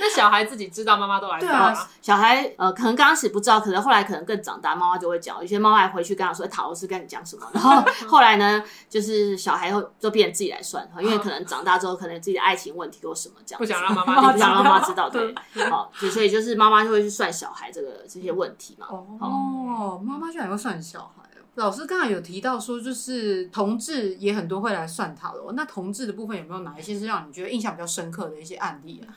[0.00, 1.88] 那小孩自己知道妈妈都来算吗？
[2.00, 5.38] 小孩呃，可能刚开始不知道，可能后来可能更长大，妈妈就会讲。
[5.40, 7.46] 有些妈妈还回去跟他说，塔罗师跟你讲什么？
[7.52, 15.34] 然后后来呢，就是小孩会就变成自己来算，因为可能长大之后，可能自己的爱情问题或什么这样，不想让妈妈，不想让妈妈知道，对，
[15.68, 18.86] 好，所以就是妈妈就会去算小孩这个这些问题嘛。
[18.88, 19.41] 哦。
[19.42, 21.28] 哦，妈妈居然会算小孩！
[21.56, 25.52] 老师刚才有提到说，就是同志也很多会来算塔罗。
[25.52, 29.12] 那同志的部分有没有哪一些是让你觉得印象比较深刻的一些案例啊？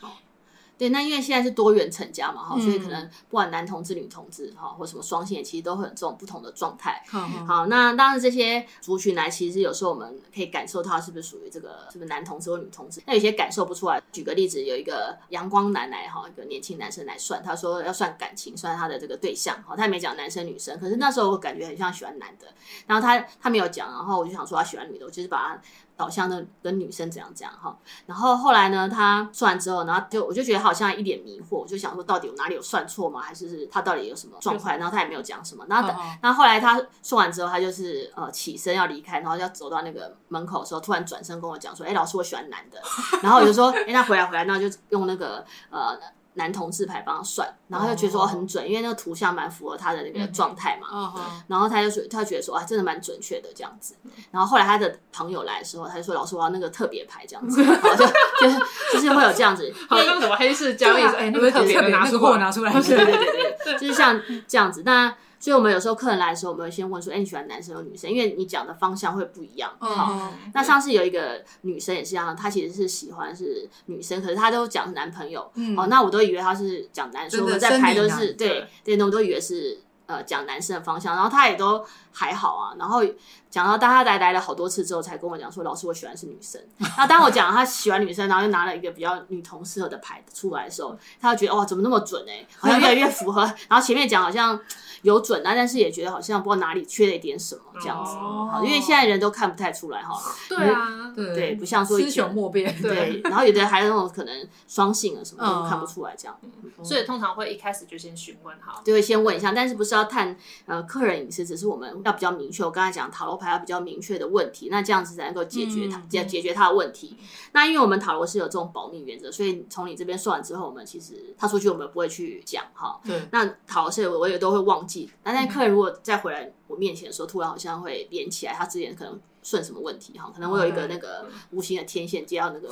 [0.77, 7.03] 对，那因为现在是多元成家嘛，哈，所以可能不管男同志、女同志，哈，或什么双性恋，其实都会有这种不同的状态。
[7.13, 13.01] 嗯、好，那当然这些族群来，其实有时候我们可以感受到是不是属于这个是不是男同志或女同志。
[13.05, 14.01] 那有些感受不出来。
[14.11, 22.47] 举个例子，有一个阳光男来哈，一个年轻男生来算，他说要算感情，算他的这个对象，哈，他也没讲男生女生，可是那时候我感觉很像喜欢男的，
[22.88, 25.61] 然后他他没有讲，然后我就想说他喜欢女的，我就是把他。
[25.97, 33.21] 导向的跟女生怎样怎样哈，然后后来呢，他算完之后，然后就我就觉得好像一脸迷惑，我就想说到底我哪里有算错吗？
[33.21, 34.77] 还是是他到底有什么状况？
[34.77, 35.65] 然后他也没有讲什么。
[35.69, 42.79] 然后等，然后后来他说完之后，他就是呃起身要离开，然后要走到那个门口的时候，突然转身跟我讲说：“哎，老师，我喜欢男的。”
[43.23, 45.97] 然后我就说：“哎，那回来回来，那就用那个呃。”
[46.35, 51.13] 男同志牌帮他算，然后他就觉得说很准，因为那个图像蛮符合他的那个状态嘛。
[51.47, 53.95] 然后他就说，他觉得说啊，真的蛮准确的这样子。
[54.31, 58.05] 然后后来他的朋友来的时候，他就说老师我要那个特别牌这样子，然后就
[58.39, 58.59] 就是
[58.93, 64.83] 就是会有这样子， 好像什么黑市交易，哎，那个特别的拿出货拿出来，对对对对，就是像这样子。
[64.85, 65.13] 那
[65.45, 68.10] 所以我们有时候客人来的时候，我们会先问说，哎，你喜欢男生或女生？
[68.10, 69.71] 因为你讲的方向会不一样。
[69.77, 75.41] 好，那上次有一个女生也是一样，她其实是喜欢是女生，可是她都讲男朋友。
[75.77, 79.77] 哦，那我都以为她是讲男生，我们在排都是对对，那我都以为是。
[80.08, 81.84] 呃，讲男生的方向，然后她也都
[82.15, 82.73] 还好啊。
[82.80, 83.04] 然后
[83.49, 86.62] 讲到当他来来了好多次之后，才跟我讲说：“老师，我喜欢是女生。”
[86.97, 93.41] 那当我讲他喜欢女生，然后又拿了一个比较女同适合的牌出来的时候，他就觉得哇，怎么那么准哎， 好像越来越符合。
[93.67, 94.60] 然后前面讲好像
[95.01, 98.13] 有准啊，但是也觉得好像不知道哪里缺了一点什么这样子。
[98.13, 100.19] 好，因为现在人都看不太出来哈。
[100.49, 102.65] 对啊，对，不像说以前莫辨。
[102.82, 106.38] 对，然后有的人还有那种可能双性啊什么都看不出来这样。
[106.84, 112.63] 所以通常会一开始就先询问哈，就会先问一下，但是不是要探呃客人隐私，只是我们要比较明确。
[112.63, 117.17] 我刚才讲塔罗牌要比较明确的问题，那这样子才能够解决它解解决他的问题。
[117.51, 122.99] 那因为我们塔罗是有这种保密原则，所以从你这边算完之后，我们其实他出去我们不会去讲哈。
[123.03, 123.27] 对。
[123.31, 129.19] 那塔罗是我也都会忘记，那那客人如果再回来我面前的时候，突然好像会连起来，他之前可能。
[129.45, 130.31] 顺什么问题哈？
[130.34, 132.67] 可能我有一个那个无形的天线接到那个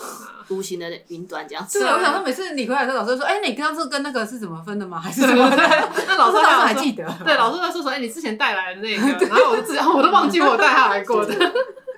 [0.49, 1.79] 无形的云端这样子。
[1.79, 4.99] 对，我想说每次你回来的时候，老师说：“哎，你刚刚是跟那个是怎么分的吗？
[4.99, 5.47] 还是什么？”
[6.07, 7.05] 那老师老师还记得？
[7.23, 9.03] 对，老师在说说：“哎，你之前带来的那个。
[9.29, 11.35] ”然后我就然后我都忘记我带他来过的。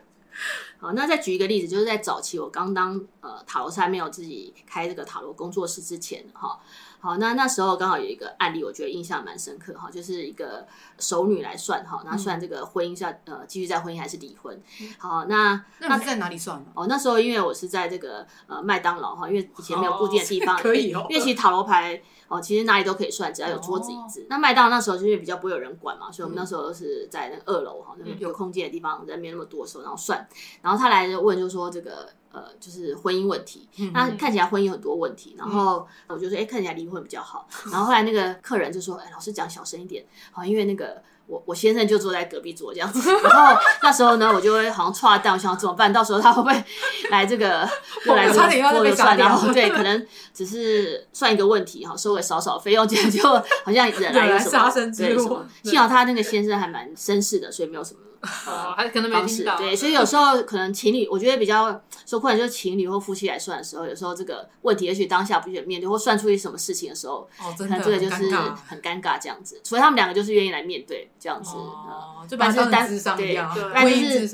[0.78, 6.60] 好，那再举一个例子，就是在早期我刚当呃塔罗师还没有自己开这个塔罗工作室之前哈。
[7.06, 10.66] 好，那那时候刚好有一个案例，我觉得印象蛮深刻哈，就是一个
[10.98, 14.60] 熟女来算哈，然后算这个婚姻是呃继续在婚姻还是离婚。
[14.98, 16.66] 好，那那在哪里算呢？
[16.74, 21.06] 哦，那时候因为我是在这个呃麦当劳哈，因为以前没有固定的地方，可以哦。
[21.08, 24.26] 因为其实塔罗牌哦，其实哪里都可以算，只要有桌子椅子。
[24.30, 30.28] 那麦当劳那时候就是比较不会有人管嘛，所以我们那时候是在那个二楼哈，那边有空间的地方，人没那么多的时候，然后算。
[30.62, 32.10] 然后他来问就说这个。
[32.36, 37.48] 呃，就是婚姻问题，那看起来婚姻很多问题，然后我就说，哎，看起来离婚比较好。
[37.72, 43.00] 然后后来那个客人就说，哎，老师讲小声一点，好，因为那个我我先生就坐在隔壁桌这样子。
[43.24, 45.92] 然后那时候呢，我就会好像剉蛋，我想怎么办？
[45.92, 46.64] 到时候他会不会
[47.10, 47.68] 来这个
[48.06, 49.18] 又来这个或者算？
[49.18, 55.46] 然后对， 可能只是算一个问题哈，收个少少费用， 这样就好像惹来有什么对什么。
[55.64, 58.00] 幸好他那个先生还蛮绅士的，所以没有什么。
[58.48, 59.58] 哦，还可能没听到。
[59.58, 68.36] 对，所以有时候可能情侣，我觉得比较说，或者就是情侣或夫妻来算的时候，有时候这个问题，也许当下不愿意面对，或算出一什么事情的时候，哦，真的，可能这个就是
[68.68, 69.62] 很尴尬这样子。
[69.64, 73.36] 除非他们两个就是愿意来面对这样子，哦，就把是单对，
[73.74, 74.28] 但是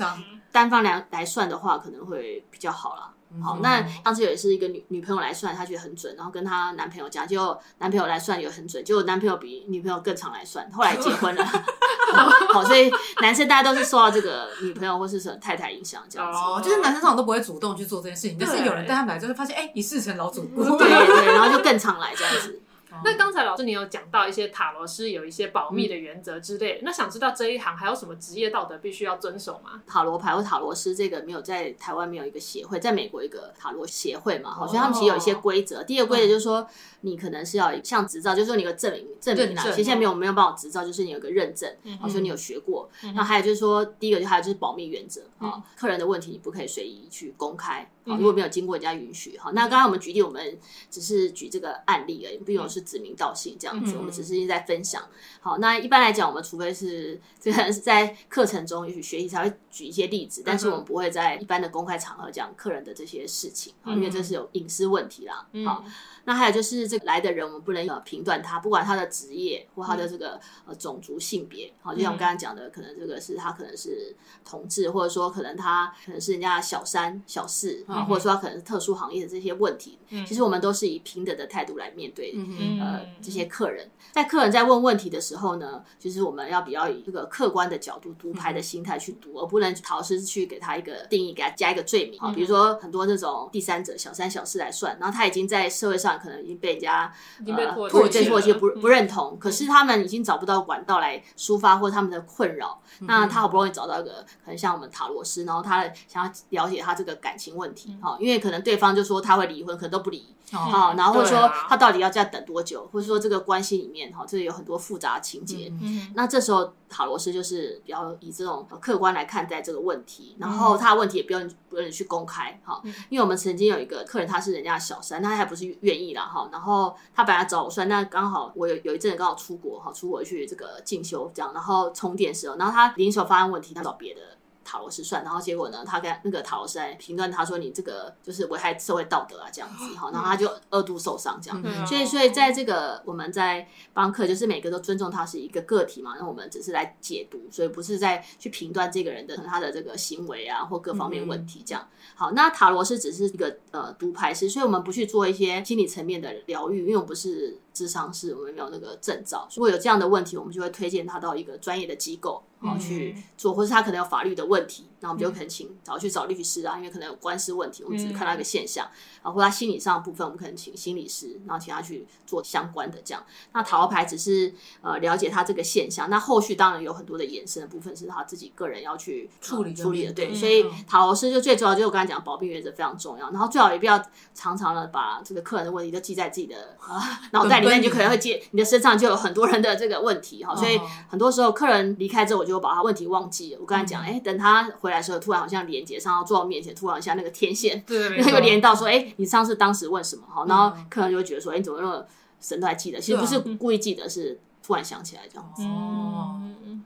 [0.52, 3.08] 单方来来算的话，可能会比较好啦。
[3.42, 11.42] 好，那上次也是一个女女朋友来算，她觉得很准，然后跟她男朋友讲，结果男朋友来算也很准，结果男朋友比女朋友更常来算，后来结婚了。
[12.52, 16.38] 好，所以男生大家都是受到这个女朋友或是什么太太影响，这样子。
[16.38, 20.62] 哦，就是男生通常都不会主动去做这件事情，但是有人带他们来，就会发现，哎，一事成老主顾。
[20.76, 22.60] 对对，然后就更常来这样子。
[23.04, 29.82] 那刚才老师你有讲到一些塔罗师有一些保密的原则之类，那想知道这一行还有什么职业道德必须要遵守吗？
[29.86, 35.82] 塔罗牌或塔罗师这个没有在台湾没有一个协会，在美国一个塔罗协会嘛，好，所以他们其实有一些规则。
[35.82, 36.66] 第一个规则就是说，
[37.00, 39.62] 你可能是要像执照，就是说你有个证明证明啦。
[39.62, 42.88] 其实现在没有没有办法执照，就是你有个认证，好，说你有学过。
[43.14, 47.90] 那还有就是说，第一个就还有就是保密原则啊，客人的问题你不可以随意去公开。
[48.04, 50.58] 好，如果没有经过人家允许，好，那刚刚我们举例，我们
[50.90, 55.02] 只是举这个案例而已，并不是指名道姓这样子，我们只是在分享。
[55.40, 65.46] 好，那一般来讲，我们除非是这个是在课程中也许学习才会举一些例子，但是我们不会在一般的公开场合讲客人的这些事情，因为这是有隐私问题啦。
[65.64, 65.84] 好。
[66.24, 82.32] 那还有就是这个来的人，我们不能呃评断他，不管他的职业或他的这个呃种族性别，好，就像我刚刚讲的，可能这个是他可能是同志，或者说可能他可能是人家小三小四啊，或者说他可能是特殊行业的这些问题，其实我们都是以平等的态度来面对
[82.80, 83.90] 呃这些客人。
[84.12, 92.20] 在客人在问问题的时候呢，其实我们要比较以这个客观的角度读牌的心态去读，而不能陶师去给他一个定义，给他加一个罪名。
[92.20, 96.11] 啊，比如说很多这种第三者小三小四来算，然后他已经在社会上。
[96.18, 97.12] 可能已经被人家
[97.46, 97.52] 呃
[97.88, 102.80] 唾弃，或者不不认同，可是他们已经找不到管道来抒发或他们的困扰。
[103.00, 115.72] 那他好不容易找到一个可能像我们塔罗师，然后他想要了解他这个感情问题，哈，因为可能对方就说他会离婚，可能都不离，好，然后或者说他到底要再等多久，或者说这个关系里面哈，这里有很多复杂的情节。
[115.80, 134.20] 嗯那这时候塔罗斯就是比较以这种客观来看待这个问题，然后他的问题也不用不用去公开哈，因为我们曾经有一个客人，他是人家的小三，他还不是愿意啦哈，然后他本来找我算，那刚好我有有一阵子刚好出国哈，出国去这个进修这样，然后充电时候，然后他临时发生问题，他找别的。
[134.64, 151.88] 塔罗师算，然后结果呢，他跟那个塔罗师来评断，他说你这个就是危害社会道德啊，这样子哈，然后他就二度受伤这样，嗯所以所以在这个我们在帮客，就是每个都尊重他是一个个体嘛，那我们只是来解读，所以不是在去评断这个人的他的这个行为啊或各方面问题这样。
[152.14, 159.48] 好，那塔罗师只是一个呃读牌师，所以我们不去做一些心理层面的疗愈，因为我们不是智商师，我们没有那个证照。
[159.54, 162.42] 如果有这样的问题，我们就会推荐他到一个专业的机构。
[162.68, 168.86] 好去做，或是他可能有法律的问题，那我们就可能请找去找律师啊，因为可能有官司问题，我们只是看到一个现象
[169.22, 173.24] 啊，或他心理上的部分，我们可能请心理师，然后请他去做相关的这样。
[173.52, 184.02] 那塔罗牌只是呃了解他这个现象，那后续当然有很多的延伸的部分是他自己个人要去处理处理的，对，嗯所以塔罗师就最主要就是我刚才讲的保命原则非常重要，然后最好也不要
[184.34, 193.60] 常常的把这个客人的问题都记在自己的啊 脑袋里面，你就可能会接你的身上就有很多人的这个问题哈，所以很多时候客人离开之后，我就把他问题忘记了。
[193.60, 200.22] 我刚才讲，哎，等他回来的时候，突然好像连接上，坐到我面前，突然一下那个天线，对，没然后又连到说，哎，你上次当时问什么？
[200.28, 202.06] 哈，然后客人就会觉得说，哎，你怎么那么
[202.40, 203.00] 神都还记得？
[203.00, 205.62] 其实不是故意记得，是突然想起来这样子。
[205.64, 206.40] 哦，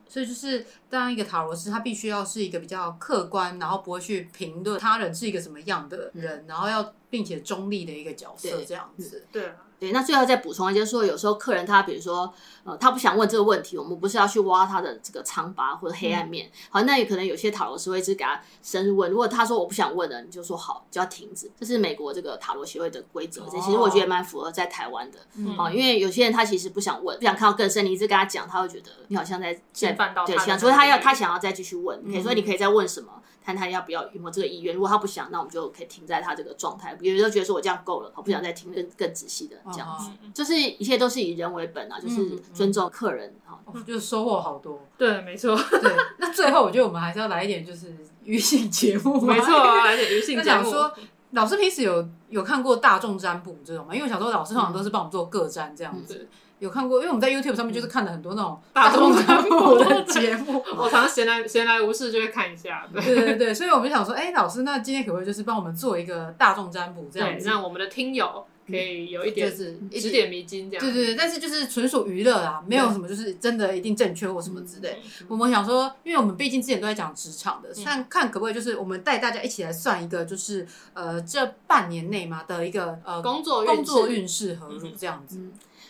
[0.08, 9.26] 所以就是当一个塔罗师，他必须要是一个比较客观，然后不会去评论他人是一个什么样的人，然后要并且中立的一个角色这样子。
[9.32, 9.52] 对。
[9.78, 12.32] 对，那最后再补充一下，就是说有时候客人他比如说，
[12.64, 19.10] 呃，他不想问这个问题，我们不是要去挖他的这个疮疤或者黑暗面，好，那也可能有些塔罗师会一直给他深入问。
[19.10, 21.50] 如果他说我不想问了，你就说好，就要停止。
[21.58, 25.18] 这是美国这个塔罗协会的规则，这其实我觉得蛮符合在台湾的。
[25.56, 33.10] 好，因为有些人他其实不想问，不想看到更深，你一直跟他讲，他会觉得你好像在在侵犯到对，想说他要他想要再继续问，你可以说你可以再问什么。
[33.46, 36.98] 看他要不要有没有这个意愿，如果他不想，那我们就可以停在他这个状态。
[37.00, 43.56] 有人觉得说我这样够了，我不想再听更更仔细的这样子，就是一切都是以人为本啊，就是尊重客人哈。
[43.86, 44.80] 就是收获好多。
[44.98, 45.56] 对，没错。
[45.56, 49.52] 对，那最后我觉得我们还是要来一点就是娱性节目，没错，
[49.84, 50.68] 来点娱性节目。
[50.68, 50.92] 说
[51.30, 53.94] 老师平时有有看过大众占卜这种吗？
[53.94, 56.28] 因为我想说老师通常都是帮我们做个占这样子。
[56.58, 62.88] 有看过，因为我们在 YouTube 上面就是看了很多那种大众占卜的节目， 我常常闲来闲来无事就会看一下。
[62.92, 70.84] 对对对对，所以我们想说，哎，老师，那今天可不可以就是帮我们做一个大众占卜这样子，让我们的听友可以有一点就是指点迷津这样。
[70.84, 74.98] 对对对，但是就是纯属娱乐啊，没有什么就是真的一定正确或什么之类。
[75.28, 85.38] 我们想说，因为我们毕竟之前都在讲职场的，看看可不可以就是我们带大家一起来算一个，就是呃这半年内嘛的一个呃工作工作运势何如这样子。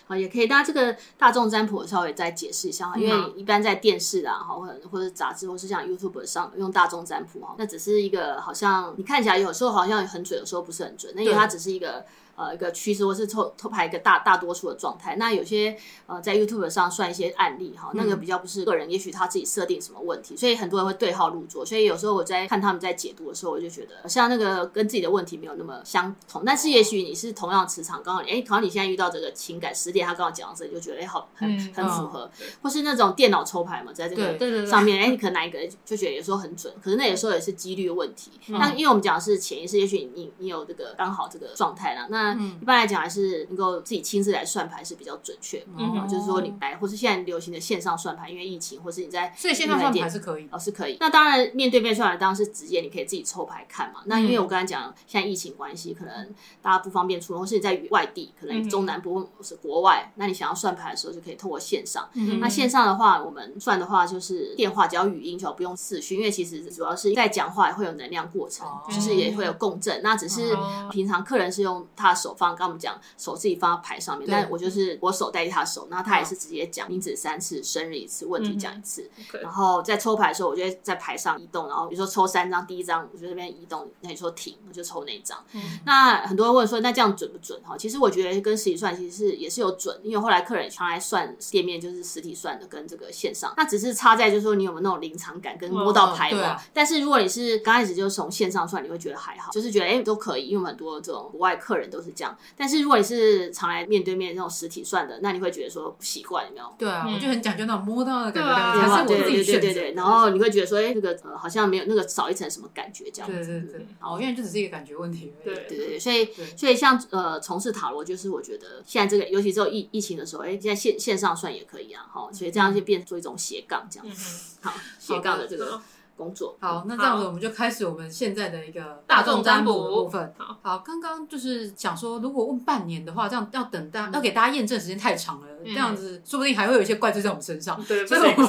[0.07, 0.47] 啊，也可以。
[0.47, 12.05] 大家这个大众占卜稍微再解释一下，因为一般在电视啊，哈，或者或者杂志，或是像 YouTube 上用大众占卜哈，那只是一个好像你看起来有时候好像很准，有时候不是很准，那因为它只是一个。
[12.37, 15.15] 呃，一个趋势，或是抽偷拍一个大大多数的状态。
[15.15, 21.65] 那有些呃，在 YouTube 上算一些案例哈，那个比较不是个人，也许他自己设定什么问题，所以很多人会对号入座。
[21.65, 26.43] 所以有时候我在看他们在解读的时候，我就觉得像那个跟自己的问题没有那么相同。
[26.45, 32.29] 但是也许你是同样磁场，刚好哎，好像你现在遇到这个情感失恋，他刚好讲到这里，就觉得哎，好很很符合。
[32.61, 38.29] 或是那种电脑抽牌嘛，在这个上面，哎，你可能哪一个就觉得有时候很准，可是那有时候也是几率的问题。
[38.47, 42.05] 那因为我们讲的是潜意识，也许你你有这个刚好这个状态啦。
[42.09, 42.26] 那
[42.61, 50.97] 一般来讲还是能够自己亲自来算牌是比较准确，嗯，就是说你来，或是现在流行的线上算牌，因为疫情，或是你在所以线上算牌是可以，哦是可以。
[50.99, 54.01] 那当然面对面算牌当然是直接，你可以自己抽牌看嘛。
[54.05, 62.07] 那因为我刚才讲现在疫情关系，可能大家不方便出门，或是你在外地，可能中南部或是国外，那你想要算牌的时候就可以透过线上。
[62.39, 70.01] 那线上的话，我们算的话就是电话，只要语音就好，不用视讯，因为其实主要是在讲话也会有能量过程，就是也会有共振。
[70.03, 70.55] 那只是
[70.91, 72.99] 平常客人是用他的手放，刚我们讲。
[73.15, 79.09] 手自己放到牌上面，但我就是我手代替他手，然后他也是直接讲名字三次，生日一次，问题讲一次，
[79.41, 85.37] 然后在抽牌的时候，我就会在牌上移动，然后比如说抽三张，第一张我就这边移动，那你说停，我就抽那一张。
[85.85, 87.61] 那很多人问说，那这样准不准？
[87.63, 96.57] 哈，其实我觉得跟实体算其实是也是有准，因为后来客人常来算店面就是实体算的跟这个线上，那只是差在就是说你有没有那种临场感跟摸到牌嘛。
[96.73, 102.06] 但是如果你是刚开始就是从线上算，你会觉得还好，就是觉得哎都可以，因为很多这种国外客人都是。
[102.07, 102.35] 是这样。
[102.55, 106.73] 但是如果你是常来面对面那种实体算的，那你会觉得说不习惯，有没有？
[106.77, 109.61] 对啊，嗯、我就很讲究那种摸到的感觉，还是我自己选择。
[109.61, 113.37] 对对对对，然后你会觉得说，哎，那个、呃、好像没有那个少一层什么感觉这样子。
[113.37, 115.55] 对对对，哦，因为就只是一个感觉问题而已。
[115.55, 124.55] 对对对对，所以所以像呃从事塔罗，就是我觉得现在这个，尤其是疫疫情的时候，哎，现在线线上算也可以啊，哈，所以这样就变做一种斜杠这样子。
[124.61, 125.81] 好，斜杠的这个。
[126.17, 130.33] 工作好，那这样子我们就开始我们现在的一个大众占卜的部分。
[130.61, 137.81] 好，刚刚就是想说，如果问半年的话，这样要等大要给大家验证时间太长了，这样子说不定还会有一些怪罪在我们身上。
[137.85, 138.47] 对，所以我们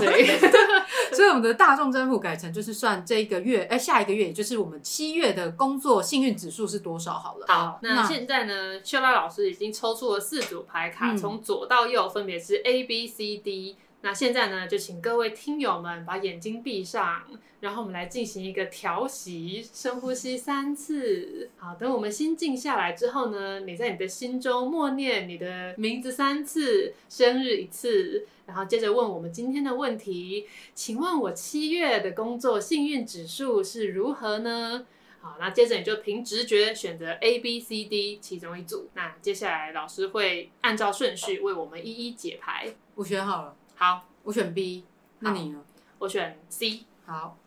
[1.12, 7.46] 所以我们的大众占卜改成就是算这个月，哎，下一个月，也就是我们七月的工作幸运指数是多少好了。
[7.48, 13.76] 好，那现在呢，秀拉老师已经抽出了四组牌卡，从左到右分别是 A、B、C、D。
[14.00, 17.26] 那现在呢，就请各位听友们把眼睛闭上，
[17.58, 21.50] 然后我们来进行一个调息，深呼吸三次。
[21.56, 30.46] 好，等我们心静下来之后呢，你在你的心中默念你的名字三次，生日一次，然后接着问我们今天的问题。
[30.76, 34.86] 请问我七月的工作幸运指数是如何呢？
[35.20, 38.88] 好，那接着你就凭直觉选择 A、B、C、D 其中一组。
[38.94, 42.72] 那接下来老师会按照顺序为我们一一解牌。
[42.94, 43.56] 我选好了。
[43.78, 44.84] 好，我选 B，
[45.20, 45.60] 那你呢？
[46.00, 46.80] 我选 C。
[47.06, 47.38] 好，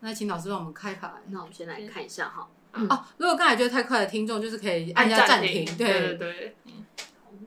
[0.00, 1.08] 那请老师帮我们开牌。
[1.28, 2.48] 那我们先来看一下哈。
[2.72, 5.64] 哦，如果刚才觉得太快的听众，就是可以按下暂停。
[5.76, 6.56] 对对对。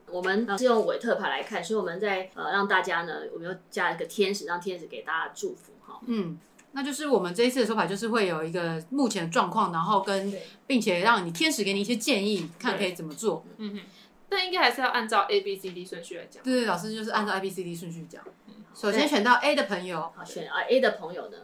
[0.06, 6.00] 我们是用韦特牌来看，所以我们在呃让大家呢，我们又加一个天使，让天使给大家祝福哈。
[6.06, 6.38] 嗯，
[6.72, 10.32] 那就是我们这一次的说法，就是会有一个目前的状况，然后跟
[10.66, 13.44] 并且让你天使给你一些建议，看可以怎么做。
[13.58, 13.80] 嗯哼。
[14.30, 16.42] 那应该还是要按照 A B C D 顺序来讲。
[16.42, 18.22] 对对，老师就是按照 A B C D 顺序讲。
[18.74, 21.36] 首先选到 A 的朋友，好，选啊 A 的朋友呢，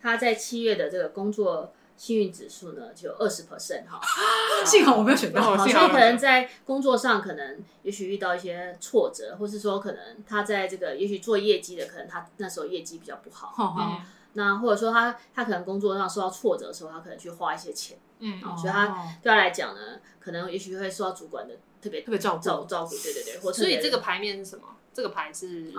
[0.00, 4.00] 他在七月的这个工作幸运指数呢就二十 percent 哈。
[4.64, 13.74] 幸好我没有选到，好，所以可能在工作上可能也许遇到一些挫折，或是说可能他在这个也许做业绩的，可能他那时候业绩比较不好。
[13.76, 14.06] 嗯。
[14.34, 17.98] 那或者说他他可能工作上受到挫折的时候，他可能去花一些钱。
[18.20, 18.40] 嗯。
[18.56, 18.86] 所以他
[19.22, 21.54] 对他来讲呢，可能也许会受到主管的。
[21.80, 24.64] 特别特别照照照顾，对对对，所以这个牌面是什么？
[24.92, 25.72] 这个牌是，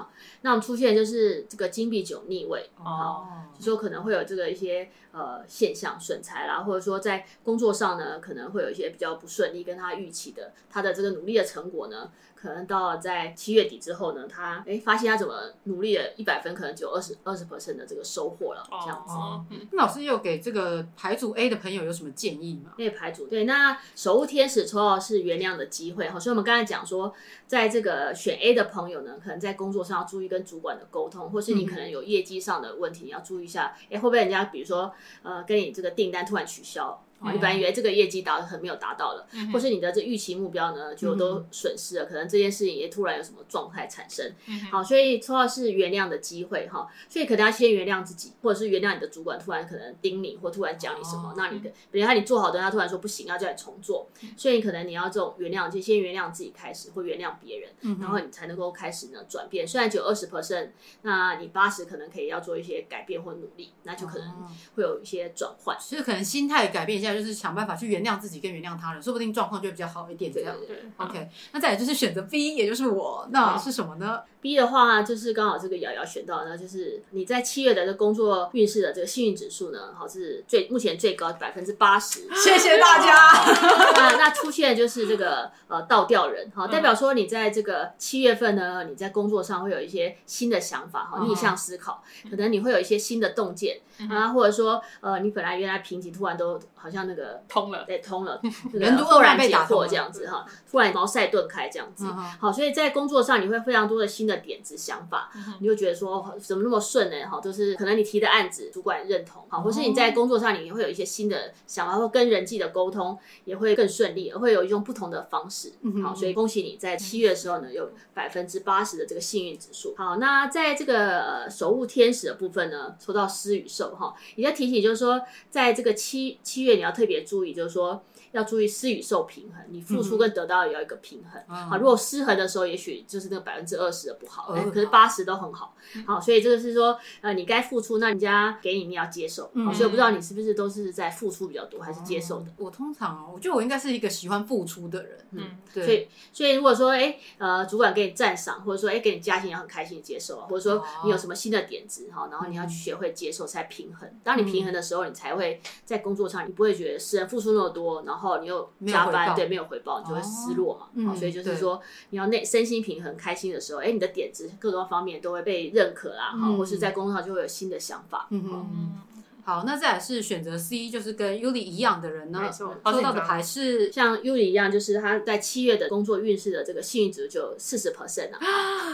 [0.43, 3.27] 那我们出现就是这个金币九逆位，哦，
[3.59, 12.09] 就说可能会有这个一些呃现象损财啦，或者说在工作上呢，可能会有一些比较不顺利，跟他预期的他的这个努力的成果呢。
[12.39, 19.13] 可能到了在七月底之后呢，他哎发现他怎么努力了一百分，可能只有二十二十 percent 的这个收获了，这样子。
[19.13, 22.71] 哦嗯、那老师又给这个牌组 A 的朋友有什么建议吗？
[22.77, 27.13] 那个牌组对，那守护天使抽到是原谅的机会哈，所以我们刚才讲说，
[27.45, 37.03] 在这个选 A 的朋友呢，可能在工作上要注意跟主管的沟通，或是你可能有业绩上的问题，你要注意一下，哎、嗯、会不会人家比如说呃跟你这个订单突然取消。
[37.21, 44.33] 你本来以为这个业绩达很没有达到了，嗯、或是你的这预期目标呢就都损失了，嗯、可能这件事情也突然有什么状态产生。
[44.47, 59.67] 嗯、好，所以抽到是原谅的机会哈，所以可能要先原谅自己，或者是原谅你的主管突然可能盯你，或突然讲你什么，那、哦、你的，比如他你做好的，他突然说不行，要叫你重做，嗯、所以可能你要这种原谅，就先原谅自己开始，或原谅别人，嗯、然后你才能够开始呢转变。
[59.67, 60.69] 虽然只有二十 percent，
[61.01, 67.89] 那你八十可能可以要做一些改变或努力，那就可能会有一些转换，所以可能心态改变一下，就是想办法去。
[67.89, 70.31] 原谅自己跟原谅他人，说不定状况就会比较好一点。
[70.31, 71.29] 这样对，对，对，OK。
[71.51, 82.21] 那再来就是选择 B，也就是我，那是什么呢？B 的话就是刚好这个瑶瑶选到呢，就是你在七月的这工作运势的这个幸运指数呢，好是最目前最高百分之八十。
[82.33, 83.15] 谢谢大家。
[83.95, 93.79] 那那出现就是这个呃倒吊人，好代表说你在这个七月份呢，你在工作上会有一些新的想法，哈逆向思考，可能你会有一些新的洞见
[94.09, 97.83] 啊，或者说呃你本来原来瓶颈突然都好像那个 通了。
[97.85, 98.39] 对，通了，
[98.71, 102.05] 人都突然被打破这样子哈，突然茅塞顿开这样子，
[102.39, 107.27] 好，所以在工作上你会非常多的新的点子想法，你就觉得说怎么那么顺呢？
[107.27, 115.71] 哈，就是可能你提的案子主管认同，好，或是你在工作上你会有一些新的想法，或跟人际的沟通也会更顺利，会有一种不同的方式，
[116.03, 119.95] 好，所以恭喜你在七月的时候呢，有百分之八十的这个幸运指数。
[119.97, 127.69] 好，那在这个守护天使的部分呢，抽到施与受哈，也在提醒就是说，在这个七七月你要特别注意，就是。
[127.69, 131.41] 说要注意施与受平衡，你付出跟得到也要一个平衡。
[131.69, 135.75] 好，如果失衡的时候，也许就是那个百分之二十的不好，可是八十都很好。
[136.05, 139.49] 好，所以这个是说，呃，你该付出，那人家给你，你要接受。
[139.65, 142.47] 好，所以我不知道你是不是都是在付出比较多，还是接受的？
[142.57, 145.17] 我通常，我觉得我应该是一个喜欢付出的人。
[145.31, 145.85] 嗯，对。
[145.85, 154.07] 所以，所以如果说，哎，呃，主管给你赞赏，或者说，哎，给你加薪，你要很开心的接受，或者说你有什么新的点子，哈，然后你要去学会接受，才平衡。
[154.23, 161.11] 当你平衡的时候，你才会在工作上，你不会觉得是付出那么多，然后你又加班，对，没有回报，你就会失落嘛。
[161.11, 168.27] 哦、所以就是说，你要内身心平衡、开心的时候，哎，你的点子各个方面都会被认可啦，哈、嗯，或是在工作上就会有新的想法。
[168.29, 169.01] 嗯嗯。
[169.49, 178.37] 好，那再来是选择 C，就是跟 Yuli 一样的人呢，抽到的牌是像 Yuli 一样，就是他在七月的工作运势的这个幸运值就四十 percent 啊，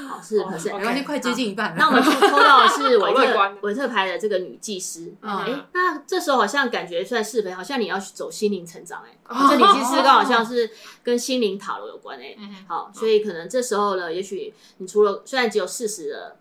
[0.08, 1.76] 好，四十 percent，没关系，快接近一半了。
[1.78, 9.18] 那我们抽到的是 维特韦特牌的这个女技师，哎，那这时候好像感觉算是非，好像你要去走心灵成长，哎，
[9.50, 10.72] 这女技师刚好像是
[11.04, 12.34] 跟心灵塔罗有关，哎，
[12.66, 16.38] 好，所以可能这时候呢，也许你除了虽然只有四十的。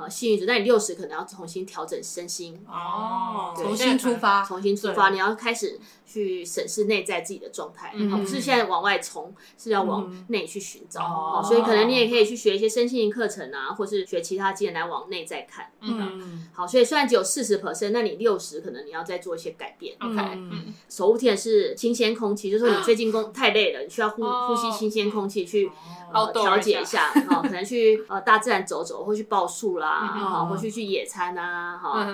[0.00, 11.42] 啊，幸运值，那你六十可能要重新调整身心哦，重新出发，重新出发，你要开始去审视内在自己的状态，而不是现在往外冲，是要往内去寻找哦。
[11.44, 15.70] 所以可能你也可以去学一些身心灵课程啊，或是学其他技能来往内在看。
[15.80, 19.96] 嗯，好，所以虽然只有四十 percent，那你六十可能你要再做一些改变。
[20.00, 25.70] OK，嗯，守护天是新鲜空气，就是说你最近工 太累了，你需要呼呼吸新鲜空气去。
[26.12, 32.06] 呃，调节一下，好，可能去呃大自然走走，或去报树啦，好，或去去野餐啊，哈，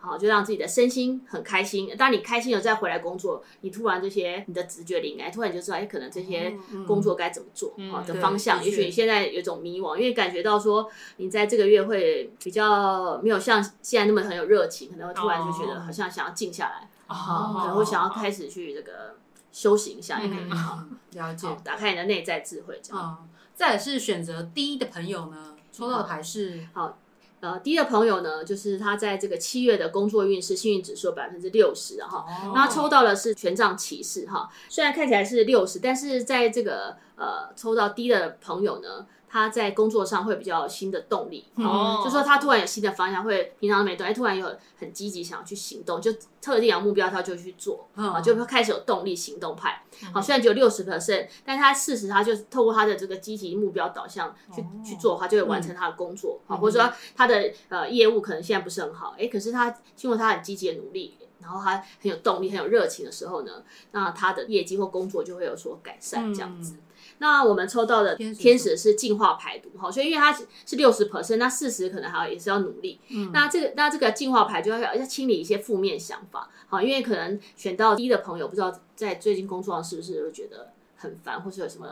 [0.00, 1.90] 好，就让自己的身心很开心。
[1.96, 6.56] 当你开心了再回来工作，你突然这些你的直觉灵感，突然就知道，哎，可能这些
[6.86, 8.64] 工作该怎么做，好的方向。
[8.64, 19.16] 也许你现在有种迷惘，因为感觉到说你在这个月会比较没有像现在那么很有热情，可能会突然就觉得好像想要静下来，可能会想要开始去这个
[19.50, 20.78] 修行一下，也可以好
[21.12, 23.28] 了解，打开你的内在智慧，这样。
[23.54, 26.96] 再来是选择第一的朋友呢，抽到的牌是好，
[27.40, 32.24] 呃低的朋友呢，就是他在这个七月的工作运势幸运指数百分之六十哈，
[32.54, 39.06] 那他抽到的是权杖骑士哈，虽然看起来是六十，但是在这个呃抽到低的朋友呢。
[39.28, 46.10] 他在工作上会比较有新的动力，哦，就说他突然有新的方向，会平常没动，哎，突然有很积极想要去行动，就
[46.40, 49.82] 特定有目标他就去做，啊，就会开始有动力行动派。
[50.12, 63.62] 好，虽然只有六十 percent，但他事实他就是透过他的这个积极目标导向去去做的话，就会完成他的工作，啊，或者说他的呃业务可能现在不是很好，哎，可是他经过他很积极的努力，然后他很有动力、很有热情的时候呢，
[63.92, 66.76] 那他的业绩或工作就会有所改善，这样子。
[67.18, 73.00] 那我们抽到的天使是净化排毒哈，所以因为它是六十 percent，那四十可能还要也是要努力。
[73.10, 80.72] 嗯，那这个那这个净化排就要要清理一些负面想法，好，因为可能选到低的朋友，不知道在最近工作上是不是会觉得。
[81.00, 81.86] 很烦，或是有什么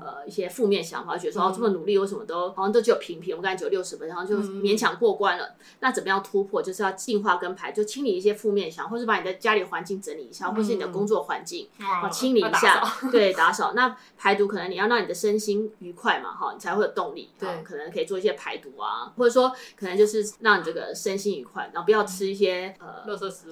[0.00, 5.56] 呃一些负面想法，觉得说哦这么努力，为什么都好像都只有平平，我们刚才只有六十分，然后就勉强过关了。
[5.80, 6.62] 那怎么样突破？
[6.62, 13.72] 就是要净化跟排，就清理一些负面想，或是把你的家里环境整理一下，或是你的工作环境啊清理一下，对，打扫。
[13.72, 17.30] 那排毒可能你要让你的身心愉快嘛，哈，你才会有动力。
[17.36, 23.02] 对，可能可以做一些排毒啊，或者说可能就是让你这个身心愉快，然后不要吃一些呃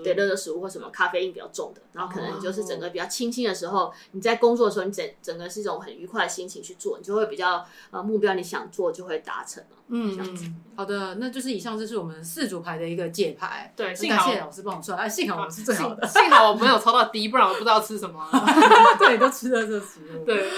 [0.04, 4.99] 对，垃圾食物或什么咖啡因比较重的，然后可能就是整个比较清新的时候，你在工作的时候你。
[5.22, 9.76] 整个是一种很愉快的心情去做，你就会比较呃目标你想做就会达成了。
[9.90, 10.54] 嗯。
[10.76, 13.70] 好的，那就是以上这是我们四组牌的一个解牌。
[13.76, 18.26] 对，幸好谢谢老师帮我算，哎，幸好我是最好的，幸好我没有抽到 D，不然我不知道吃什么。
[18.98, 20.24] 对，都吃了这食物。
[20.24, 20.48] 对。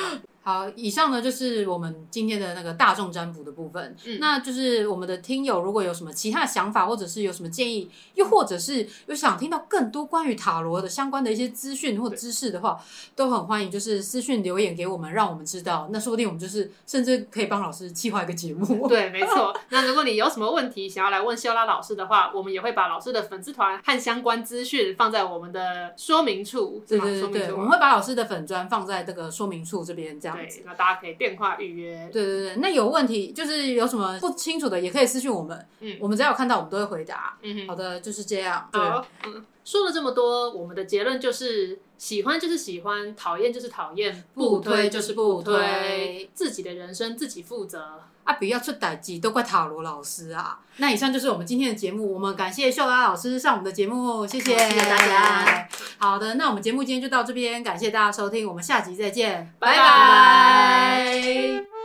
[0.45, 3.97] 好，以上呢就是我们今天的那个大众占卜的部分。
[4.05, 12.77] 嗯，那就是我们的听友如果有什么其他的想法，或者是有什么建议，又或者是有想听到更多关于塔罗的相关的一些资讯或知识的话，
[13.15, 15.89] 都很欢迎，就是私讯留言给我们，让我们知道。
[15.93, 18.89] 那说不定我们就是甚至可以帮老师计划一个节目。
[18.89, 19.57] 对，没错。
[19.71, 26.83] 那如果你有什么问题想要来问秀拉老师的话，我们也会把老师的粉丝团和相关资讯放在我们的说明处。
[26.87, 30.37] 对对对对，我们会把老师的粉砖放在这个说明处这边，这样。
[30.49, 32.11] 子，那大家可以电话预约。
[32.13, 35.67] 对对对，那有问题就是有什么不清楚的，也可以私信我们。
[35.81, 37.37] 嗯，我们只要有看到，我们都会回答。
[37.43, 38.69] 嗯哼，好的，就是这样。
[38.73, 38.81] 对，
[39.25, 48.01] 嗯，说了这么多，我们的结论就是：喜欢就是喜欢，讨厌就是讨厌，不推就是不推，自己的人生自己负责。
[48.25, 50.59] 啊，不要出代机，都怪塔罗老师啊！
[50.77, 55.69] 那以上就是我们今天的节目，我们感谢秀拉老师上我们的节目，谢谢，谢谢大家。
[55.99, 61.82] 好的，那我们节目今天就到这边，感谢大家收听，我们下集再见，拜拜。